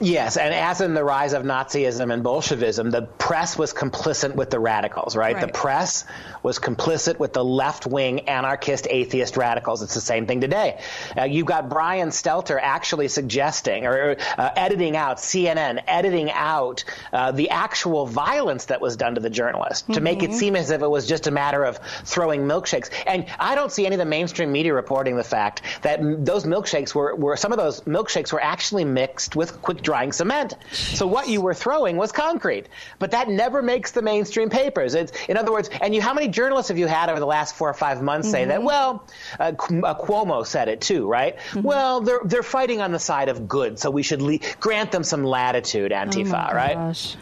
[0.00, 4.48] Yes, and as in the rise of Nazism and Bolshevism, the press was complicit with
[4.48, 5.34] the radicals, right?
[5.34, 5.46] Right.
[5.46, 6.06] The press
[6.42, 9.82] was complicit with the left wing anarchist atheist radicals.
[9.82, 10.80] It's the same thing today.
[11.16, 17.32] Uh, you've got Brian Stelter actually suggesting or uh, editing out, CNN editing out uh,
[17.32, 20.34] the actual violence that was done to the journalist to make it Mhm.
[20.34, 22.88] seem as if it was just a matter of throwing milkshakes.
[23.06, 26.44] And I don't see any of the mainstream media reporting the fact that m- those
[26.44, 30.54] milkshakes were, were some of those milkshakes were actually mixed with quick drying cement.
[30.70, 32.68] So what you were throwing was concrete.
[33.00, 34.94] But that never makes the mainstream papers.
[34.94, 37.56] It's, in other words, and you, how many journalists have you had over the last
[37.56, 38.62] four or five months say that?
[38.62, 39.04] Well,
[39.40, 39.52] uh, uh,
[39.94, 41.36] Cuomo said it too, right?
[41.56, 45.02] Well, they're they're fighting on the side of good, so we should le- grant them
[45.02, 47.16] some latitude, Antifa, Oh right?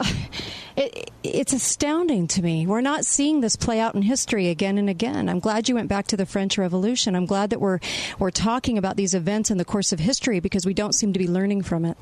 [0.80, 2.66] It, it's astounding to me.
[2.66, 5.28] We're not seeing this play out in history again and again.
[5.28, 7.14] I'm glad you went back to the French Revolution.
[7.14, 7.80] I'm glad that we're
[8.18, 11.18] we're talking about these events in the course of history because we don't seem to
[11.18, 11.98] be learning from it.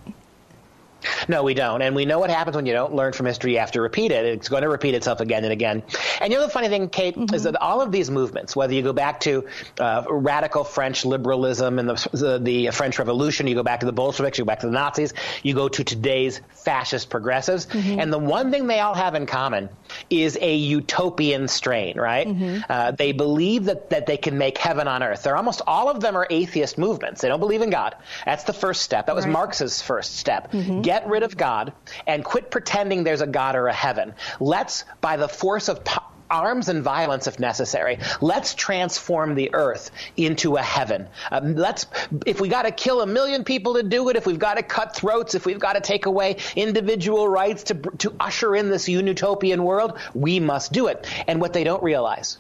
[1.28, 1.80] No, we don't.
[1.82, 3.52] And we know what happens when you don't learn from history.
[3.52, 4.24] You have to repeat it.
[4.24, 5.82] It's going to repeat itself again and again.
[6.20, 8.82] And you know the funny thing, Kate, is that all of these movements, whether you
[8.82, 9.46] go back to
[9.78, 13.92] uh, radical French liberalism and the, the, the French Revolution, you go back to the
[13.92, 18.18] Bolsheviks, you go back to the Nazis, you go to today's fascist progressives, and the
[18.18, 19.68] one thing they all have in common
[20.11, 22.26] is a utopian strain, right?
[22.68, 25.22] Uh, they believe that, that they can make heaven on earth.
[25.22, 27.20] They're almost all of them are atheist movements.
[27.20, 27.94] They don't believe in God.
[28.24, 29.06] That's the first step.
[29.06, 29.32] That was Right.
[29.32, 30.52] Marx's first step.
[30.88, 31.74] Get rid of God
[32.07, 34.14] and quit pretending there's a God or a heaven.
[34.40, 39.90] Let's, by the force of po- arms and violence if necessary, let's transform the earth
[40.16, 41.07] into a heaven.
[41.31, 41.85] Um, let's,
[42.24, 44.62] if we got to kill a million people to do it, if we've got to
[44.62, 48.88] cut throats, if we've got to take away individual rights to, to usher in this
[48.88, 51.07] utopian world, we must do it.
[51.27, 52.38] And what they don't realize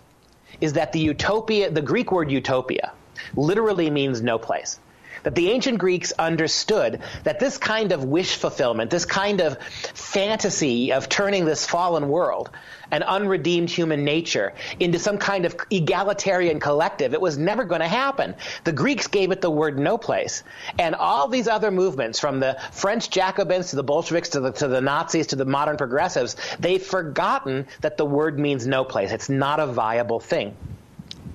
[0.62, 2.92] is that the utopia, the Greek word utopia,
[3.36, 4.80] literally means no place.
[5.28, 9.58] That the ancient Greeks understood that this kind of wish fulfillment, this kind of
[9.92, 12.48] fantasy of turning this fallen world
[12.90, 17.88] and unredeemed human nature into some kind of egalitarian collective, it was never going to
[17.88, 18.36] happen.
[18.64, 20.44] The Greeks gave it the word no place.
[20.78, 24.66] And all these other movements, from the French Jacobins to the Bolsheviks to the, to
[24.66, 29.12] the Nazis to the modern progressives, they've forgotten that the word means no place.
[29.12, 30.56] It's not a viable thing.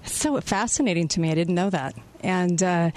[0.06, 1.32] So fascinating to me.
[1.32, 1.96] I didn't know that.
[2.22, 2.92] And uh,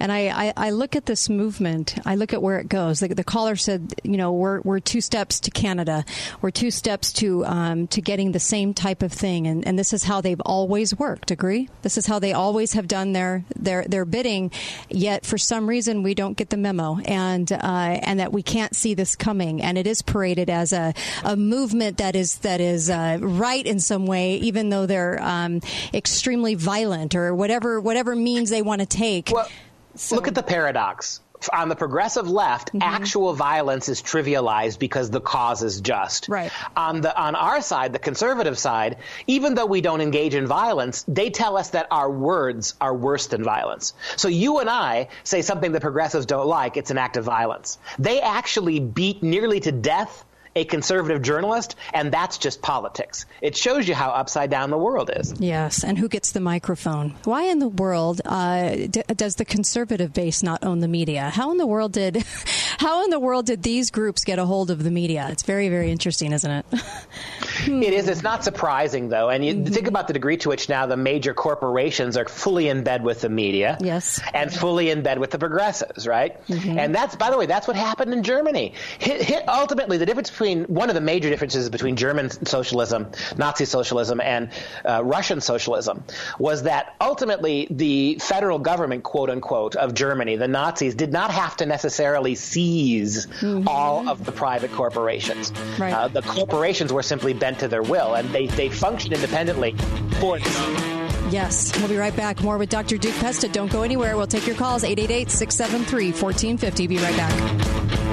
[0.00, 1.96] and I, I, I, look at this movement.
[2.06, 3.00] I look at where it goes.
[3.00, 6.04] The, the, caller said, you know, we're, we're two steps to Canada.
[6.40, 9.46] We're two steps to um, to getting the same type of thing.
[9.46, 11.30] And, and this is how they've always worked.
[11.30, 11.68] Agree?
[11.82, 14.50] This is how they always have done their their their bidding.
[14.88, 17.56] Yet for some reason we don't get the memo, and uh,
[18.02, 19.62] and that we can't see this coming.
[19.62, 23.80] And it is paraded as a, a movement that is that is uh, right in
[23.80, 25.60] some way, even though they're um,
[25.92, 29.30] extremely violent or whatever whatever means they want to take.
[29.32, 29.48] Well,
[29.98, 31.20] so, look at the paradox.
[31.52, 32.82] On the progressive left, mm-hmm.
[32.82, 36.28] actual violence is trivialized because the cause is just.
[36.28, 36.50] Right.
[36.76, 38.96] On the on our side, the conservative side,
[39.28, 43.28] even though we don't engage in violence, they tell us that our words are worse
[43.28, 43.94] than violence.
[44.16, 47.78] So you and I say something the progressives don't like, it's an act of violence.
[48.00, 53.26] They actually beat nearly to death a conservative journalist, and that's just politics.
[53.40, 55.34] It shows you how upside down the world is.
[55.40, 57.14] Yes, and who gets the microphone?
[57.24, 61.30] Why in the world uh, d- does the conservative base not own the media?
[61.30, 62.16] How in the world did
[62.78, 65.28] how in the world did these groups get a hold of the media?
[65.30, 66.66] It's very very interesting, isn't it?
[67.66, 68.08] it is.
[68.08, 69.72] It's not surprising though, and you mm-hmm.
[69.72, 73.20] think about the degree to which now the major corporations are fully in bed with
[73.20, 73.78] the media.
[73.80, 76.44] Yes, and fully in bed with the progressives, right?
[76.46, 76.78] Mm-hmm.
[76.78, 78.74] And that's by the way, that's what happened in Germany.
[78.98, 83.64] Hit, hit, ultimately, the difference between one of the major differences between German socialism, Nazi
[83.64, 84.50] socialism, and
[84.84, 86.04] uh, Russian socialism
[86.38, 91.56] was that ultimately the federal government, quote unquote, of Germany, the Nazis, did not have
[91.56, 93.66] to necessarily seize mm-hmm.
[93.66, 95.50] all of the private corporations.
[95.76, 95.92] Right.
[95.92, 99.74] Uh, the corporations were simply bent to their will, and they, they functioned independently
[100.20, 100.38] for
[101.32, 101.76] Yes.
[101.78, 102.42] We'll be right back.
[102.44, 102.96] More with Dr.
[102.96, 103.48] Duke Pesta.
[103.48, 104.16] Don't go anywhere.
[104.16, 106.86] We'll take your calls 888 673 1450.
[106.86, 108.07] Be right back.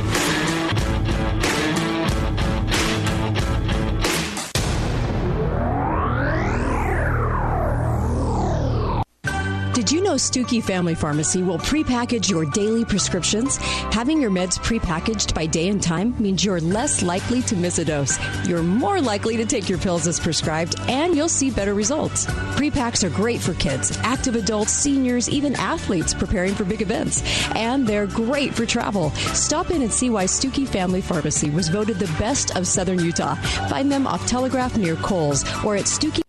[10.15, 13.57] Did Stuckey Family Pharmacy will prepackage your daily prescriptions?
[13.91, 17.83] Having your meds prepackaged by day and time means you're less likely to miss a
[17.83, 18.17] dose.
[18.47, 22.27] You're more likely to take your pills as prescribed, and you'll see better results.
[22.55, 27.21] Prepacks are great for kids, active adults, seniors, even athletes preparing for big events.
[27.53, 29.09] And they're great for travel.
[29.33, 33.35] Stop in and see why Stuckey Family Pharmacy was voted the best of Southern Utah.
[33.67, 36.24] Find them off Telegraph near Coles or at Stuckey.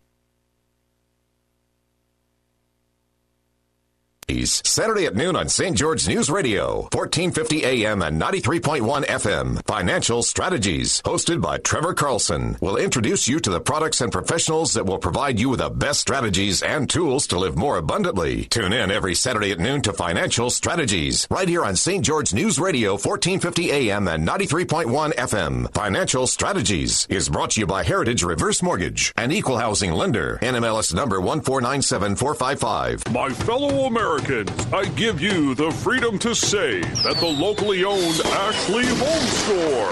[4.65, 5.77] Saturday at noon on St.
[5.77, 9.65] George News Radio, 1450 AM and 93.1 FM.
[9.67, 14.87] Financial Strategies, hosted by Trevor Carlson, will introduce you to the products and professionals that
[14.87, 18.45] will provide you with the best strategies and tools to live more abundantly.
[18.45, 22.05] Tune in every Saturday at noon to Financial Strategies, right here on St.
[22.05, 25.73] George News Radio, 1450 AM and 93.1 FM.
[25.75, 30.39] Financial Strategies is brought to you by Heritage Reverse Mortgage, an equal housing lender.
[30.43, 33.13] NMLS number 1497455.
[33.13, 38.85] My fellow Americans, I give you the freedom to save at the locally owned Ashley
[38.85, 39.89] Home Store.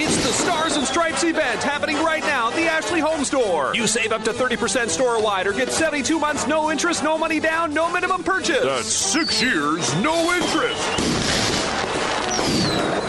[0.00, 3.74] It's the Stars and Stripes event happening right now at the Ashley Home Store.
[3.74, 7.40] You save up to 30% store wide or get 72 months, no interest, no money
[7.40, 8.64] down, no minimum purchase.
[8.64, 10.80] That's six years, no interest.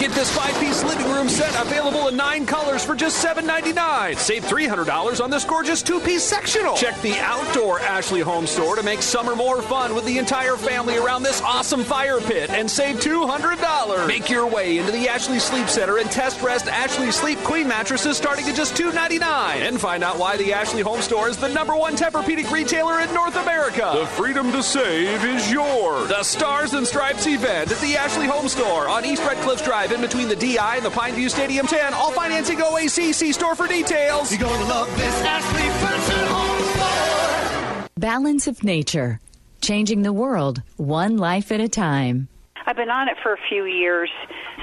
[0.05, 4.15] Get this five-piece living room set available in nine colors for just $7.99.
[4.19, 6.75] Save $300 on this gorgeous two-piece sectional.
[6.75, 10.95] Check the outdoor Ashley Home Store to make summer more fun with the entire family
[10.95, 14.07] around this awesome fire pit and save $200.
[14.07, 18.15] Make your way into the Ashley Sleep Center and test rest Ashley Sleep Queen mattresses
[18.15, 19.23] starting at just $2.99.
[19.23, 23.11] And find out why the Ashley Home Store is the number one Tempur-Pedic retailer in
[23.11, 23.91] North America.
[23.95, 26.09] The freedom to save is yours.
[26.09, 29.93] The Stars and Stripes event at the Ashley Home Store on East Red Cliff Drive
[29.95, 31.93] in between the DI and the Pineview Stadium 10.
[31.93, 33.13] All financing OAC.
[33.13, 34.31] See store for details.
[34.31, 37.89] You're going to love this Ashley Furniture Home Store.
[37.97, 39.19] Balance of Nature.
[39.61, 42.27] Changing the world, one life at a time.
[42.67, 44.11] I've been on it for a few years.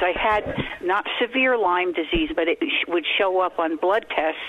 [0.02, 0.42] I had
[0.82, 4.40] not severe Lyme disease, but it would show up on blood tests,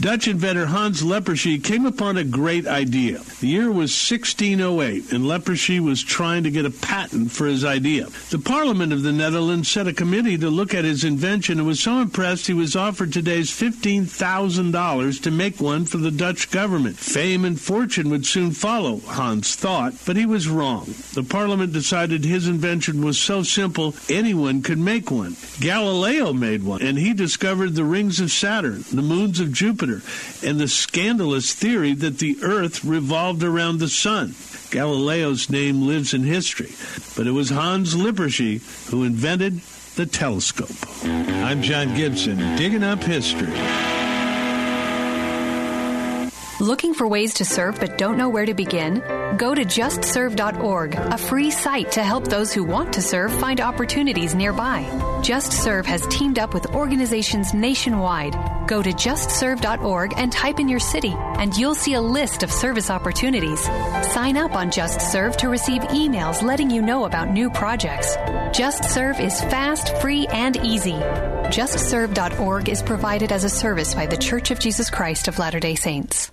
[0.00, 3.18] Dutch inventor Hans Lippershey came upon a great idea.
[3.40, 8.06] The year was 1608, and Lippershey was trying to get a patent for his idea.
[8.30, 11.80] The Parliament of the Netherlands set a committee to look at his invention and was
[11.80, 16.96] so impressed he was offered today's $15,000 to make one for the Dutch government.
[16.96, 20.94] Fame and fortune would soon follow, Hans thought, but he was wrong.
[21.14, 25.34] The Parliament decided his invention was so simple anyone could make one.
[25.58, 30.00] Galileo made one, and he discovered the rings of Saturn, the moons of Jupiter,
[30.42, 34.34] and the scandalous theory that the Earth revolved around the sun.
[34.70, 36.72] Galileo's name lives in history,
[37.14, 39.60] but it was Hans Lippershey who invented
[39.96, 40.70] the telescope.
[41.04, 43.52] I'm John Gibson, digging up history.
[46.60, 48.98] Looking for ways to serve but don't know where to begin?
[49.36, 54.34] Go to justserve.org, a free site to help those who want to serve find opportunities
[54.34, 54.84] nearby.
[55.22, 58.34] Just Serve has teamed up with organizations nationwide.
[58.66, 62.90] Go to justserve.org and type in your city, and you'll see a list of service
[62.90, 63.62] opportunities.
[64.12, 68.16] Sign up on Just Serve to receive emails letting you know about new projects.
[68.52, 70.98] Just Serve is fast, free, and easy.
[71.54, 75.76] JustServe.org is provided as a service by The Church of Jesus Christ of Latter day
[75.76, 76.32] Saints.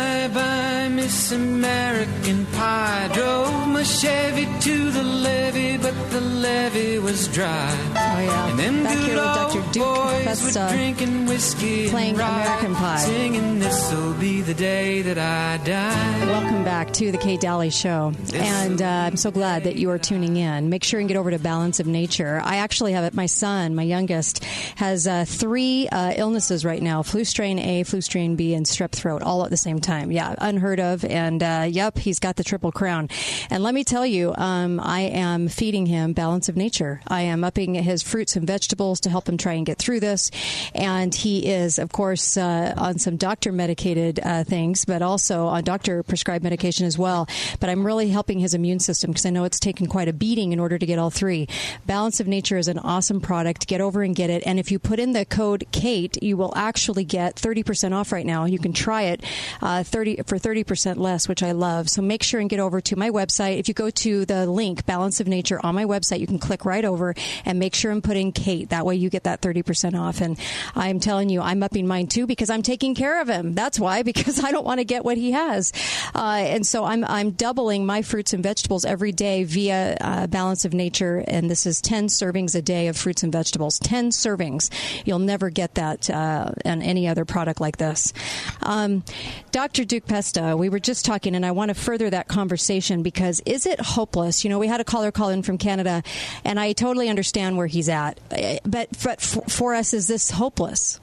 [0.27, 3.09] bye, Miss American Pie.
[3.13, 7.71] Drove my Chevy to the levee, but the levee was dry.
[7.89, 9.71] Oh yeah, And them back here with Dr.
[9.71, 12.97] Duke Pesta were drinking whiskey playing rye, American Pie.
[12.97, 18.13] singing "This'll be the day that I die." Welcome back to the Kate Dalley Show.
[18.33, 20.69] And uh, I'm so glad that you are tuning in.
[20.69, 22.39] Make sure and get over to Balance of Nature.
[22.43, 23.13] I actually have it.
[23.13, 24.43] My son, my youngest,
[24.75, 28.91] has uh, three uh, illnesses right now flu strain A, flu strain B, and strep
[28.91, 30.10] throat all at the same time.
[30.11, 31.05] Yeah, unheard of.
[31.05, 33.09] And uh, yep, he's got the triple crown.
[33.49, 37.01] And let me tell you, um, I am feeding him Balance of Nature.
[37.07, 40.31] I am upping his fruits and vegetables to help him try and get through this.
[40.75, 45.63] And he is, of course, uh, on some doctor medicated uh, things, but also on
[45.63, 47.27] doctor prescribed medication as well.
[47.59, 50.51] But I'm really helping his immune system because I know it's taken quite a beating
[50.51, 51.47] in order to get all three.
[51.85, 53.67] Balance of Nature is an awesome product.
[53.67, 54.43] Get over and get it.
[54.45, 58.25] And if you put in the code KATE, you will actually get 30% off right
[58.25, 58.45] now.
[58.45, 59.23] You can try it
[59.61, 61.89] uh, 30 for 30% less, which I love.
[61.89, 63.59] So make sure and get over to my website.
[63.59, 66.65] If you go to the link Balance of Nature on my website, you can click
[66.65, 68.69] right over and make sure and put in Kate.
[68.69, 70.21] That way you get that 30% off.
[70.21, 70.37] And
[70.75, 73.53] I'm telling you, I'm upping mine too because I'm taking care of him.
[73.53, 75.71] That's why, because I don't want to get what he has.
[76.15, 80.65] Uh, and so I'm, I'm doubling my fruits and vegetables every day via uh, Balance
[80.65, 81.23] of Nature.
[81.27, 83.79] And this is 10 servings a day of fruits and vegetables.
[83.79, 84.69] 10 servings.
[85.05, 88.13] You'll never get that uh, on any other product like this.
[88.61, 89.03] Um,
[89.51, 89.85] Dr.
[89.91, 93.65] Duke Pesta, we were just talking, and I want to further that conversation because is
[93.65, 94.45] it hopeless?
[94.45, 96.01] You know, we had a caller call in from Canada,
[96.45, 98.17] and I totally understand where he's at.
[98.31, 101.01] Eh, but, but for, for us, is this hopeless?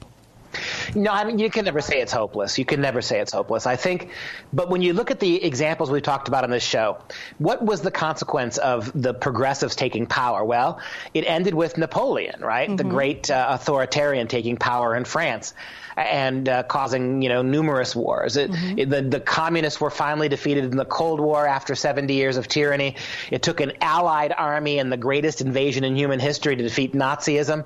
[0.95, 2.57] No, I mean you can never say it's hopeless.
[2.57, 3.65] You can never say it's hopeless.
[3.65, 4.11] I think,
[4.53, 6.97] but when you look at the examples we've talked about on this show,
[7.37, 10.43] what was the consequence of the progressives taking power?
[10.43, 10.79] Well,
[11.13, 15.53] it ended with Napoleon, right, the great uh, authoritarian taking power in France
[15.97, 18.37] and uh, causing you know numerous wars.
[18.37, 22.37] It, it- the the communists were finally defeated in the Cold War after 70 years
[22.37, 22.95] of tyranny.
[23.31, 27.65] It took an allied army and the greatest invasion in human history to defeat Nazism.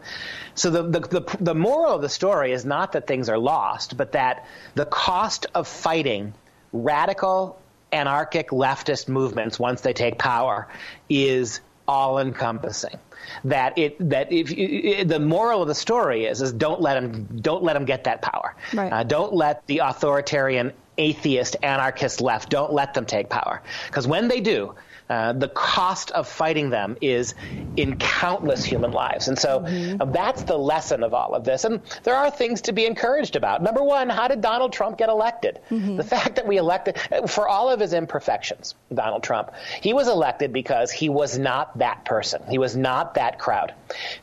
[0.55, 3.97] So the, the the the moral of the story is not that things are lost,
[3.97, 4.45] but that
[4.75, 6.33] the cost of fighting
[6.71, 7.59] radical
[7.91, 10.67] anarchic leftist movements once they take power
[11.09, 12.97] is all encompassing
[13.43, 17.39] that it that if it, the moral of the story is is don't let them
[17.41, 18.55] don't let them get that power.
[18.73, 18.91] Right.
[18.91, 23.61] uh, don't let the authoritarian atheist anarchist left don't let them take power.
[23.87, 24.75] Because when they do
[25.09, 27.35] uh, the cost of fighting them is
[27.75, 29.27] in countless human lives.
[29.27, 29.59] And so
[29.99, 31.65] uh, that's the lesson of all of this.
[31.65, 33.61] And there are things to be encouraged about.
[33.61, 35.59] Number one, how did Donald Trump get elected?
[35.97, 36.97] The fact that we elected,
[37.27, 39.51] for all of his imperfections, Donald Trump,
[39.81, 42.41] he was elected because he was not that person.
[42.49, 43.73] He was not that crowd.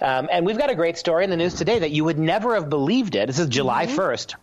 [0.01, 2.55] Um, and we've got a great story in the news today that you would never
[2.55, 3.26] have believed it.
[3.26, 4.35] This is July 1st.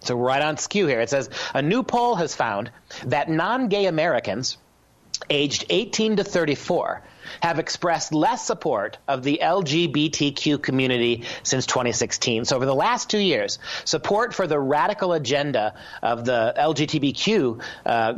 [0.00, 1.00] So right on skew here.
[1.00, 2.70] It says a new poll has found
[3.06, 4.58] that non-gay Americans
[5.30, 7.02] aged 18 to 34
[7.40, 12.44] have expressed less support of the LGBTQ community since 2016.
[12.44, 18.14] So over the last two years, support for the radical agenda of the LGBTQ uh,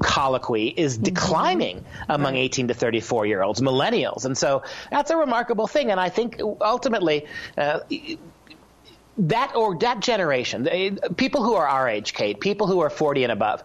[0.00, 4.24] colloquy is declining among 18 to 34 year olds, millennials.
[4.24, 5.90] And so that's a remarkable thing.
[5.90, 7.26] And I think ultimately,
[7.56, 7.80] uh,
[9.16, 13.32] that or that generation, people who are our age, Kate, people who are 40 and
[13.32, 13.62] above,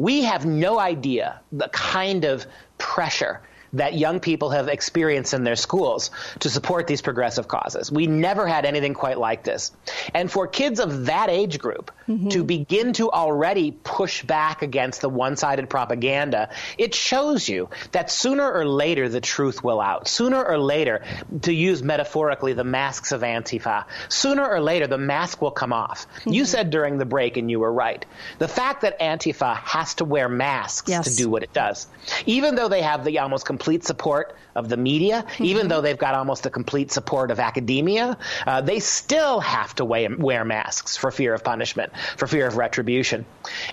[0.00, 2.46] we have no idea the kind of
[2.78, 3.42] pressure
[3.74, 7.92] that young people have experienced in their schools to support these progressive causes.
[7.92, 9.72] We never had anything quite like this.
[10.14, 12.46] And for kids of that age group to mm-hmm.
[12.46, 18.66] begin to already push back against the one-sided propaganda, it shows you that sooner or
[18.66, 20.08] later the truth will out.
[20.08, 21.04] Sooner or later,
[21.42, 26.06] to use metaphorically the masks of Antifa, sooner or later the mask will come off.
[26.24, 26.46] You mm-hmm.
[26.46, 28.04] said during the break, and you were right,
[28.38, 31.86] the fact that Antifa has to wear masks to do what it does,
[32.26, 35.44] even though they have the almost complete support of the media, mm-hmm.
[35.44, 39.84] even though they've got almost the complete support of academia, uh, they still have to
[39.84, 43.24] wear, wear masks for fear of punishment, for fear of retribution.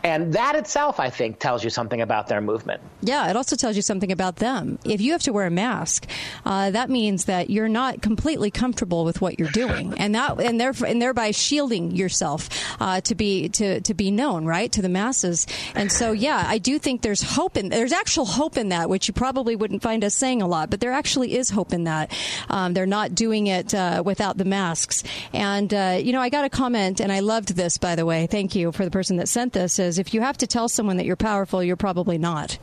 [0.03, 2.81] And that itself, I think, tells you something about their movement.
[3.01, 4.79] Yeah, it also tells you something about them.
[4.85, 6.07] If you have to wear a mask,
[6.45, 10.59] uh, that means that you're not completely comfortable with what you're doing, and that and
[10.59, 12.49] therefore and thereby shielding yourself
[12.81, 15.45] uh, to be to to be known, right, to the masses.
[15.75, 19.07] And so, yeah, I do think there's hope in there's actual hope in that, which
[19.07, 22.11] you probably wouldn't find us saying a lot, but there actually is hope in that.
[22.49, 25.03] Um, they're not doing it uh, without the masks.
[25.33, 28.16] And uh, you know, I got a comment, and I loved this, by the way.
[28.25, 29.77] Thank you for the person that sent this.
[29.77, 32.57] Is if you have to tell someone that you're powerful, you're probably not.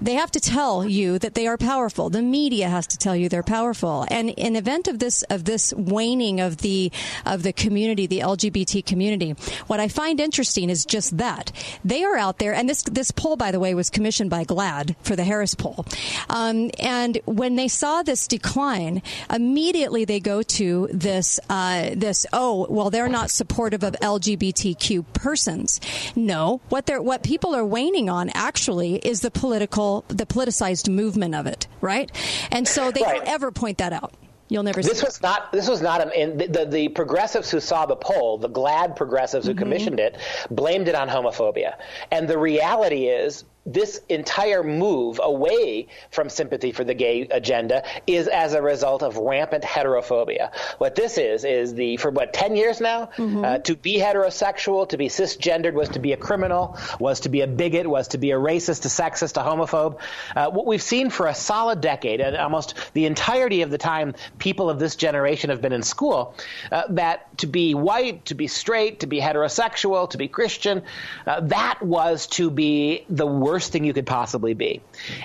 [0.00, 2.10] They have to tell you that they are powerful.
[2.10, 4.06] The media has to tell you they're powerful.
[4.10, 6.92] And in event of this of this waning of the
[7.24, 9.32] of the community, the LGBT community,
[9.66, 11.52] what I find interesting is just that
[11.84, 12.52] they are out there.
[12.54, 15.86] And this this poll, by the way, was commissioned by GLAAD for the Harris poll.
[16.28, 22.66] Um, and when they saw this decline, immediately they go to this uh, this oh
[22.68, 25.80] well they're not supportive of LGBTQ persons.
[26.14, 31.34] No, what they're what people are waning on actually is the political the politicized movement
[31.34, 32.10] of it, right?
[32.50, 34.14] And so they don't ever point that out.
[34.48, 35.52] You'll never see This was not.
[35.52, 36.00] This was not.
[36.00, 39.58] An, in the, the the progressives who saw the poll, the GLAAD progressives who mm-hmm.
[39.58, 40.16] commissioned it,
[40.50, 41.76] blamed it on homophobia.
[42.10, 48.26] And the reality is, this entire move away from sympathy for the gay agenda is
[48.28, 50.50] as a result of rampant heterophobia.
[50.78, 53.10] What this is is the for what ten years now,
[53.44, 57.42] uh, to be heterosexual, to be cisgendered was to be a criminal, was to be
[57.42, 59.98] a bigot, was to be a racist, a sexist, a homophobe.
[60.34, 64.14] Uh, what we've seen for a solid decade, and almost the entirety of the time
[64.38, 66.34] people of this generation have been in school,
[66.72, 70.82] uh, that to be white, to be straight, to be heterosexual, to be Christian,
[71.26, 74.80] uh, that was to be the worst thing you could possibly be.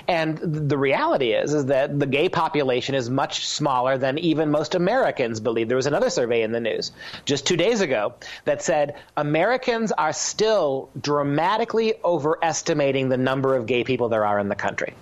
[0.08, 4.74] And the reality is, is that the gay population is much smaller than even most
[4.74, 5.68] Americans believe.
[5.68, 6.90] There was another survey in the news
[7.24, 8.14] just two days ago
[8.44, 14.48] that said Americans are still dramatically overestimating the number of gay people there are in
[14.48, 14.94] the country.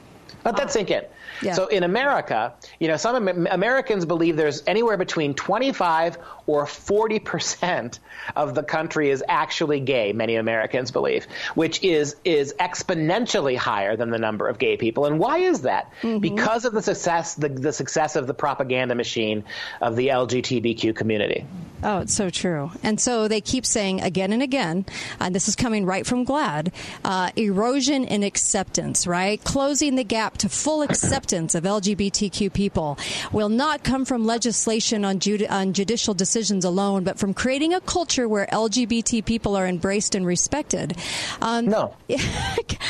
[0.44, 0.70] Let that oh.
[0.70, 1.04] sink in.
[1.42, 1.54] Yeah.
[1.54, 8.00] So in America, you know, some Americans believe there's anywhere between 25 or 40 percent
[8.36, 10.12] of the country is actually gay.
[10.12, 15.06] Many Americans believe, which is is exponentially higher than the number of gay people.
[15.06, 15.92] And why is that?
[16.20, 19.44] Because of the success the, the success of the propaganda machine
[19.80, 21.44] of the LGBTQ community.
[21.84, 22.70] Oh, it's so true.
[22.84, 24.86] And so they keep saying again and again,
[25.18, 26.72] and this is coming right from GLAAD,
[27.04, 29.42] uh, erosion in acceptance, right?
[29.42, 32.98] Closing the gap to full acceptance of LGBTQ people
[33.32, 37.80] will not come from legislation on, judi- on judicial decisions alone, but from creating a
[37.80, 40.96] culture where LGBT people are embraced and respected.
[41.40, 41.96] Um, no.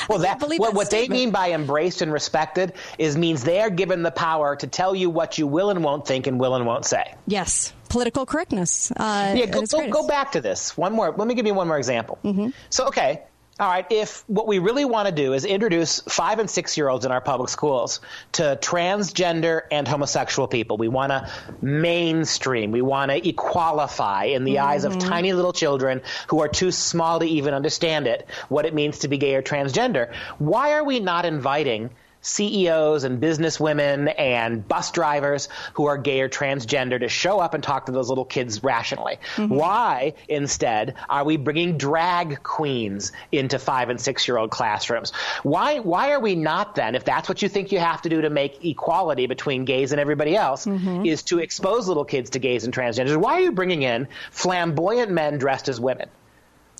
[0.08, 3.70] Well, that what, that what they mean by embraced and respected is means they are
[3.70, 6.66] given the power to tell you what you will and won't think and will and
[6.66, 7.14] won't say.
[7.26, 8.90] Yes, political correctness.
[8.90, 11.14] Uh, yeah, go, go, go back to this one more.
[11.16, 12.18] Let me give you one more example.
[12.24, 12.48] Mm-hmm.
[12.70, 13.22] So, okay,
[13.60, 16.88] all right, if what we really want to do is introduce five and six year
[16.88, 18.00] olds in our public schools
[18.32, 21.30] to transgender and homosexual people, we want to
[21.60, 24.66] mainstream, we want to equalify in the mm-hmm.
[24.66, 25.08] eyes of mm-hmm.
[25.08, 29.08] tiny little children who are too small to even understand it, what it means to
[29.08, 31.90] be gay or transgender, why are we not inviting
[32.22, 37.62] CEOs and businesswomen and bus drivers who are gay or transgender to show up and
[37.62, 39.18] talk to those little kids rationally.
[39.36, 39.54] Mm-hmm.
[39.54, 45.10] Why, instead, are we bringing drag queens into five and six year old classrooms?
[45.42, 48.22] Why, why are we not then, if that's what you think you have to do
[48.22, 51.04] to make equality between gays and everybody else, mm-hmm.
[51.04, 53.16] is to expose little kids to gays and transgenders?
[53.16, 56.08] Why are you bringing in flamboyant men dressed as women?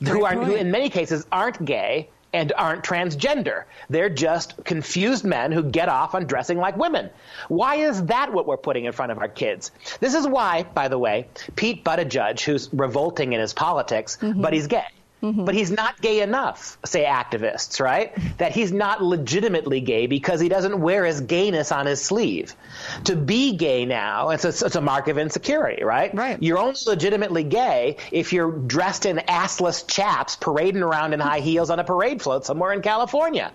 [0.04, 3.64] who are who in many cases aren't gay and aren't transgender.
[3.90, 7.10] They're just confused men who get off on dressing like women.
[7.48, 9.70] Why is that what we're putting in front of our kids?
[10.00, 14.40] This is why, by the way, Pete Buttigieg, who's revolting in his politics, mm-hmm.
[14.40, 14.86] but he's gay.
[15.22, 15.44] Mm-hmm.
[15.44, 18.12] But he's not gay enough, say activists, right?
[18.38, 22.56] That he's not legitimately gay because he doesn't wear his gayness on his sleeve.
[23.04, 26.12] To be gay now, it's a, it's a mark of insecurity, right?
[26.12, 26.42] Right.
[26.42, 31.70] You're only legitimately gay if you're dressed in assless chaps parading around in high heels
[31.70, 33.52] on a parade float somewhere in California.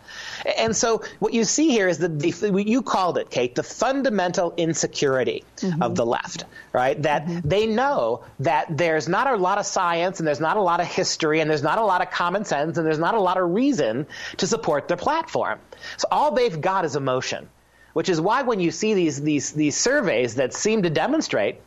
[0.57, 4.53] And so what you see here is that the, you called it, Kate, the fundamental
[4.55, 5.81] insecurity mm-hmm.
[5.81, 7.01] of the left, right?
[7.01, 7.47] That mm-hmm.
[7.47, 10.87] they know that there's not a lot of science and there's not a lot of
[10.87, 13.49] history and there's not a lot of common sense and there's not a lot of
[13.51, 15.59] reason to support their platform.
[15.97, 17.49] So all they've got is emotion,
[17.93, 21.61] which is why when you see these these these surveys that seem to demonstrate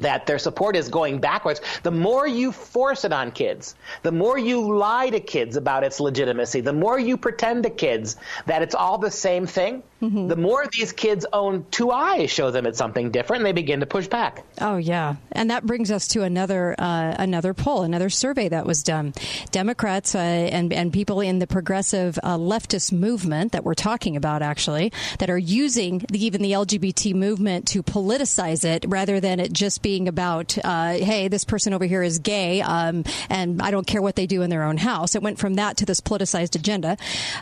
[0.00, 4.38] that their support is going backwards, the more you force it on kids, the more
[4.38, 8.16] you lie to kids about its legitimacy, the more you pretend to kids
[8.46, 10.28] that it's all the same thing, mm-hmm.
[10.28, 13.86] the more these kids' own two eyes show them it's something different, they begin to
[13.86, 14.44] push back.
[14.60, 18.82] Oh yeah, and that brings us to another uh, another poll, another survey that was
[18.82, 19.12] done.
[19.50, 24.42] Democrats uh, and and people in the progressive uh, leftist movement that we're talking about
[24.42, 29.52] actually that are using the, even the LGBT movement to politicize it rather than it
[29.52, 33.86] just being about uh, hey this person over here is gay um, and I don't
[33.86, 35.14] care what they do in their own house.
[35.14, 36.96] It went from that to this politicized agenda,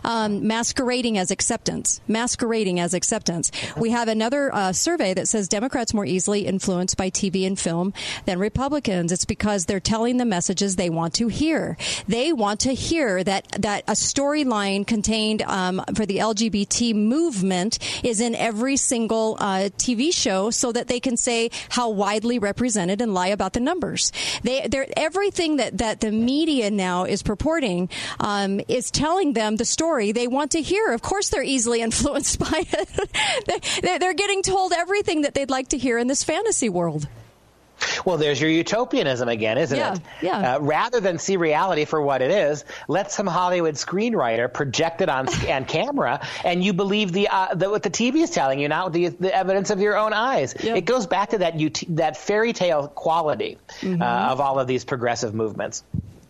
[0.04, 3.50] um, masquerading as acceptance, masquerading masquerading as acceptance.
[3.76, 7.92] We have another uh, survey that says Democrats more easily influenced by TV and film
[8.24, 9.10] than Republicans.
[9.12, 11.76] It's because they're telling the messages they want to hear.
[12.06, 18.20] They want to hear that that a storyline contained um, for the LGBT movement is
[18.20, 23.12] in every single uh, TV show, so that they can say how widely represented and
[23.12, 24.12] lie about the numbers.
[24.42, 27.88] They, they're everything that that the media now is purporting
[28.20, 30.92] um, is telling them the story they want to hear.
[30.92, 34.00] Of course, they're easily influenced by it.
[34.00, 37.08] They're getting told everything that they'd like to hear in this fantasy world.
[38.04, 40.00] Well, there's your utopianism again, isn't yeah, it?
[40.22, 40.54] Yeah.
[40.54, 45.08] Uh, rather than see reality for what it is, let some Hollywood screenwriter project it
[45.08, 48.68] on, on camera, and you believe the, uh, the, what the TV is telling you,
[48.68, 50.54] not the, the evidence of your own eyes.
[50.58, 50.76] Yep.
[50.76, 54.00] It goes back to that ut- that fairy tale quality mm-hmm.
[54.00, 55.84] uh, of all of these progressive movements.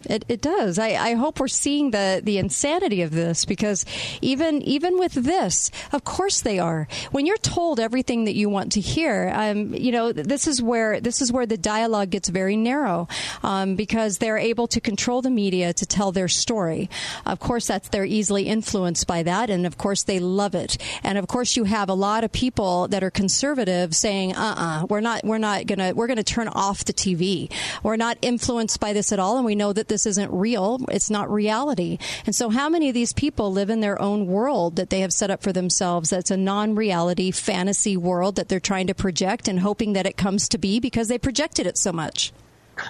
[0.08, 0.78] It, it does.
[0.78, 3.84] I, I hope we're seeing the, the insanity of this because
[4.20, 6.86] even even with this, of course they are.
[7.10, 11.00] When you're told everything that you want to hear, um, you know this is where
[11.00, 13.08] this is where the dialogue gets very narrow
[13.42, 16.88] um, because they're able to control the media to tell their story.
[17.24, 20.78] Of course, that's they're easily influenced by that, and of course they love it.
[21.02, 24.86] And of course, you have a lot of people that are conservative saying, "Uh, uh,
[24.88, 27.50] we're not we're not gonna we're gonna turn off the TV.
[27.82, 30.80] We're not influenced by this at all, and we know that." this isn't real.
[30.90, 31.98] It's not reality.
[32.26, 35.12] And so, how many of these people live in their own world that they have
[35.12, 39.48] set up for themselves that's a non reality fantasy world that they're trying to project
[39.48, 42.32] and hoping that it comes to be because they projected it so much?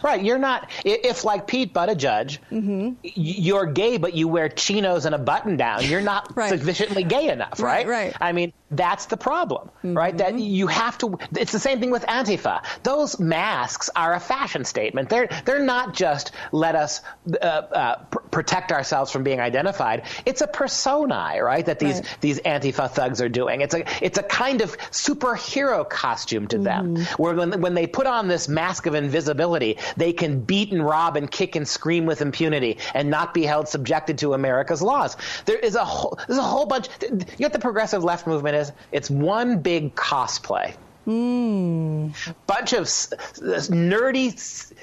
[0.03, 0.23] Right.
[0.23, 2.95] You're not, if like Pete Buttigieg, mm-hmm.
[3.03, 6.49] you're gay, but you wear chinos and a button down, you're not right.
[6.49, 7.87] sufficiently gay enough, right?
[7.87, 8.07] Right.
[8.07, 8.17] right.
[8.21, 9.97] I mean, that's the problem, mm-hmm.
[9.97, 10.17] right?
[10.17, 12.65] That you have to, it's the same thing with Antifa.
[12.83, 15.09] Those masks are a fashion statement.
[15.09, 20.03] They're, they're not just let us uh, uh, pr- protect ourselves from being identified.
[20.25, 21.65] It's a personae, right?
[21.65, 22.19] That these, right.
[22.21, 23.61] these Antifa thugs are doing.
[23.61, 27.23] It's a, it's a kind of superhero costume to them, mm-hmm.
[27.23, 31.17] where when, when they put on this mask of invisibility, they can beat and rob
[31.17, 35.17] and kick and scream with impunity and not be held subjected to America's laws.
[35.45, 36.89] There is a whole, there's a whole bunch.
[37.03, 38.73] You know what the progressive left movement is?
[38.93, 40.75] It's one big cosplay.
[41.07, 42.15] Mm.
[42.47, 44.35] Bunch of nerdy,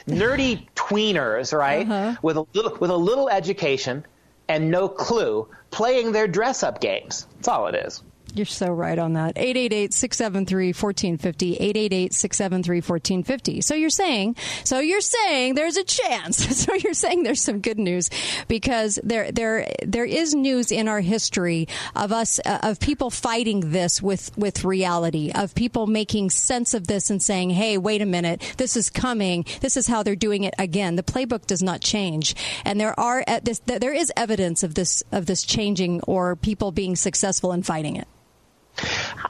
[0.08, 1.86] nerdy tweeners, right?
[1.86, 2.16] Uh-huh.
[2.22, 4.06] With a little, with a little education
[4.48, 7.28] and no clue, playing their dress-up games.
[7.36, 8.04] That's all it is.
[8.36, 9.36] You're so right on that.
[9.36, 12.10] 888-673-1450.
[12.10, 13.64] 888-673-1450.
[13.64, 16.52] So you're saying, so you're saying there's a chance.
[16.64, 18.10] So you're saying there's some good news
[18.48, 23.72] because there there there is news in our history of us uh, of people fighting
[23.72, 28.06] this with with reality, of people making sense of this and saying, "Hey, wait a
[28.06, 28.56] minute.
[28.58, 29.44] This is coming.
[29.60, 32.34] This is how they're doing it again." The playbook does not change.
[32.64, 36.72] And there are uh, this, there is evidence of this of this changing or people
[36.72, 38.08] being successful in fighting it.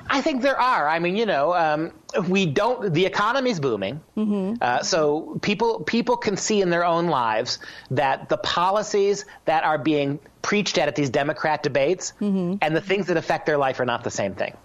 [0.07, 0.87] I think there are.
[0.87, 1.91] I mean, you know, um,
[2.29, 2.93] we don't.
[2.93, 4.55] The economy's booming, mm-hmm.
[4.61, 7.59] uh, so people people can see in their own lives
[7.91, 12.57] that the policies that are being preached at at these Democrat debates Mm-hmm.
[12.61, 14.55] and the things that affect their life are not the same thing.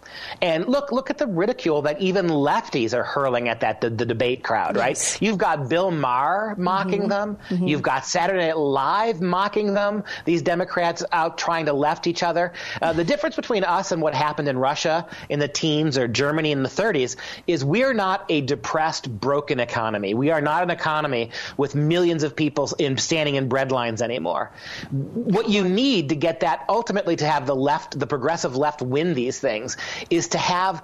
[0.42, 4.04] And look, look at the ridicule that even lefties are hurling at that the, the
[4.04, 4.98] debate crowd, right?
[5.22, 7.08] You've got Bill Maher mocking Mm-hmm.
[7.56, 7.68] them.
[7.68, 10.02] You've got Saturday Night Live mocking them.
[10.24, 12.52] These Democrats out trying to left each other.
[12.82, 16.50] Uh, the difference between us and what happened in Russia in the teens or Germany
[16.50, 17.14] in the 30s
[17.46, 20.12] is we're not a depressed, broken economy.
[20.14, 24.50] We are not an economy with millions of people in, standing in bread lines anymore.
[24.90, 29.14] What you need to get that ultimately to have the left, the progressive left win
[29.14, 29.76] these things
[30.10, 30.82] is to have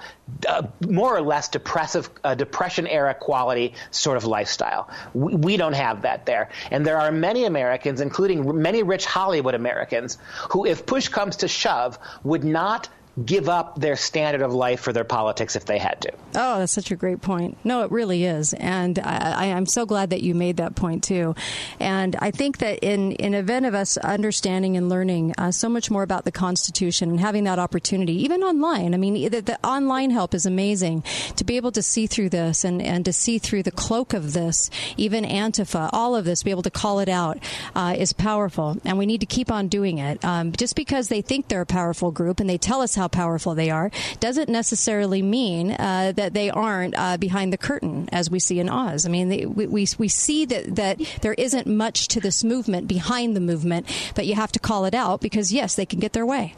[0.48, 4.88] uh, more or less depressive, uh, depression era quality sort of lifestyle.
[5.12, 6.50] We, we don't have that there.
[6.70, 10.18] And there are many Americans, including many rich Hollywood Americans,
[10.50, 12.88] who, if push comes to shove, would not
[13.22, 16.12] give up their standard of life for their politics if they had to.
[16.34, 17.56] Oh, that's such a great point.
[17.64, 21.34] No, it really is, and I, I'm so glad that you made that point too.
[21.78, 25.90] And I think that in in event of us understanding and learning uh, so much
[25.90, 28.94] more about the Constitution and having that opportunity, even online.
[28.94, 31.04] I mean, the, the online help is amazing
[31.36, 34.32] to be able to see through this and and to see through the cloak of
[34.32, 37.38] this, even Antifa, all of this, be able to call it out
[37.76, 40.24] uh, is powerful, and we need to keep on doing it.
[40.24, 43.54] Um, just because they think they're a powerful group and they tell us how powerful
[43.54, 43.90] they are,
[44.20, 48.68] doesn't necessarily mean uh, that they aren't uh, behind the curtain, as we see in
[48.68, 49.06] Oz.
[49.06, 52.88] I mean, they, we, we we see that that there isn't much to this movement
[52.88, 56.12] behind the movement, but you have to call it out because yes, they can get
[56.12, 56.54] their way.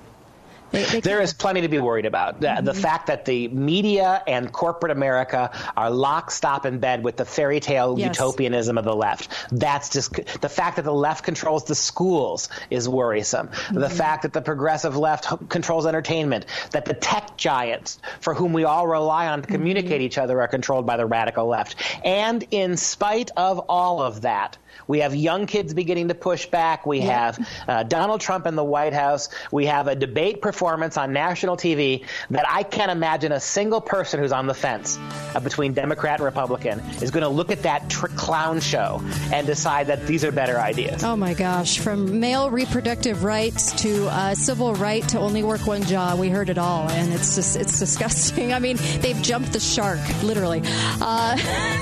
[1.02, 2.40] There is plenty to be worried about.
[2.40, 7.16] The, the fact that the media and corporate America are lock, stop in bed with
[7.16, 8.08] the fairy tale Yes.
[8.18, 9.28] utopianism of the left.
[9.50, 13.50] That's just the fact that the left controls the schools is worrisome.
[13.72, 18.64] The fact that the progressive left controls entertainment, that the tech giants for whom we
[18.64, 21.76] all rely on to communicate each other are controlled by the radical left.
[22.04, 26.86] And in spite of all of that, we have young kids beginning to push back.
[26.86, 29.28] We have uh, Donald Trump in the White House.
[29.50, 34.20] We have a debate performance on national TV that I can't imagine a single person
[34.20, 34.98] who's on the fence
[35.34, 39.00] uh, between Democrat and Republican is going to look at that tr- clown show
[39.32, 41.02] and decide that these are better ideas.
[41.04, 41.78] Oh my gosh!
[41.78, 46.50] From male reproductive rights to uh, civil right to only work one job, we heard
[46.50, 48.52] it all, and it's just it's disgusting.
[48.56, 51.36] I mean, they've jumped the shark, literally, uh,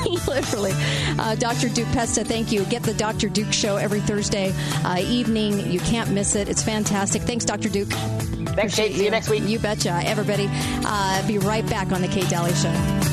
[0.27, 0.73] literally.
[1.19, 1.69] Uh, Dr.
[1.69, 2.65] Duke Pesta, thank you.
[2.67, 3.29] Get the Dr.
[3.29, 4.53] Duke show every Thursday
[4.85, 5.71] uh, evening.
[5.71, 6.49] You can't miss it.
[6.49, 7.23] It's fantastic.
[7.23, 7.69] Thanks, Dr.
[7.69, 7.89] Duke.
[7.89, 8.95] Thanks, Kate.
[8.95, 9.45] See you next week.
[9.45, 10.01] You betcha.
[10.05, 13.04] Everybody, uh, be right back on the Kate Dalley Show.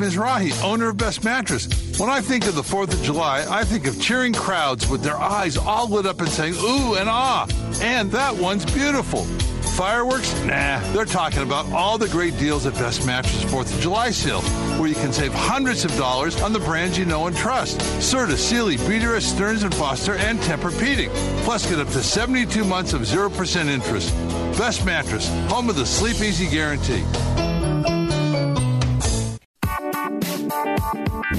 [0.00, 1.68] Mizrahi, owner of Best Mattress.
[1.98, 5.18] When I think of the 4th of July, I think of cheering crowds with their
[5.18, 7.46] eyes all lit up and saying, ooh and ah.
[7.82, 9.26] And that one's beautiful.
[9.76, 10.32] Fireworks?
[10.44, 14.40] Nah, they're talking about all the great deals at Best Mattress 4th of July sale,
[14.78, 17.78] where you can save hundreds of dollars on the brands you know and trust.
[17.98, 21.10] Serta, Sealy, Beater, Stearns & Foster, and Tempur-Pedic.
[21.44, 24.14] Plus, get up to 72 months of 0% interest.
[24.58, 27.04] Best Mattress, home of the Sleep Easy Guarantee.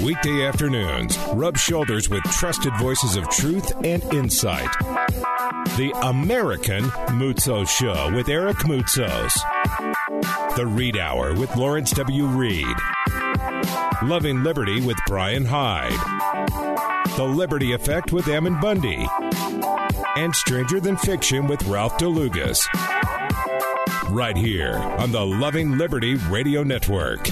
[0.02, 4.68] Weekday afternoons, rub shoulders with trusted voices of truth and insight.
[5.76, 9.32] The American Mutso Show with Eric Moutsos.
[10.56, 12.26] The Reed Hour with Lawrence W.
[12.26, 12.66] Reed.
[14.02, 15.92] Loving Liberty with Brian Hyde.
[17.16, 19.06] The Liberty Effect with Ammon Bundy.
[20.16, 22.58] And Stranger Than Fiction with Ralph DeLugas.
[24.10, 27.28] Right here on the Loving Liberty Radio Network.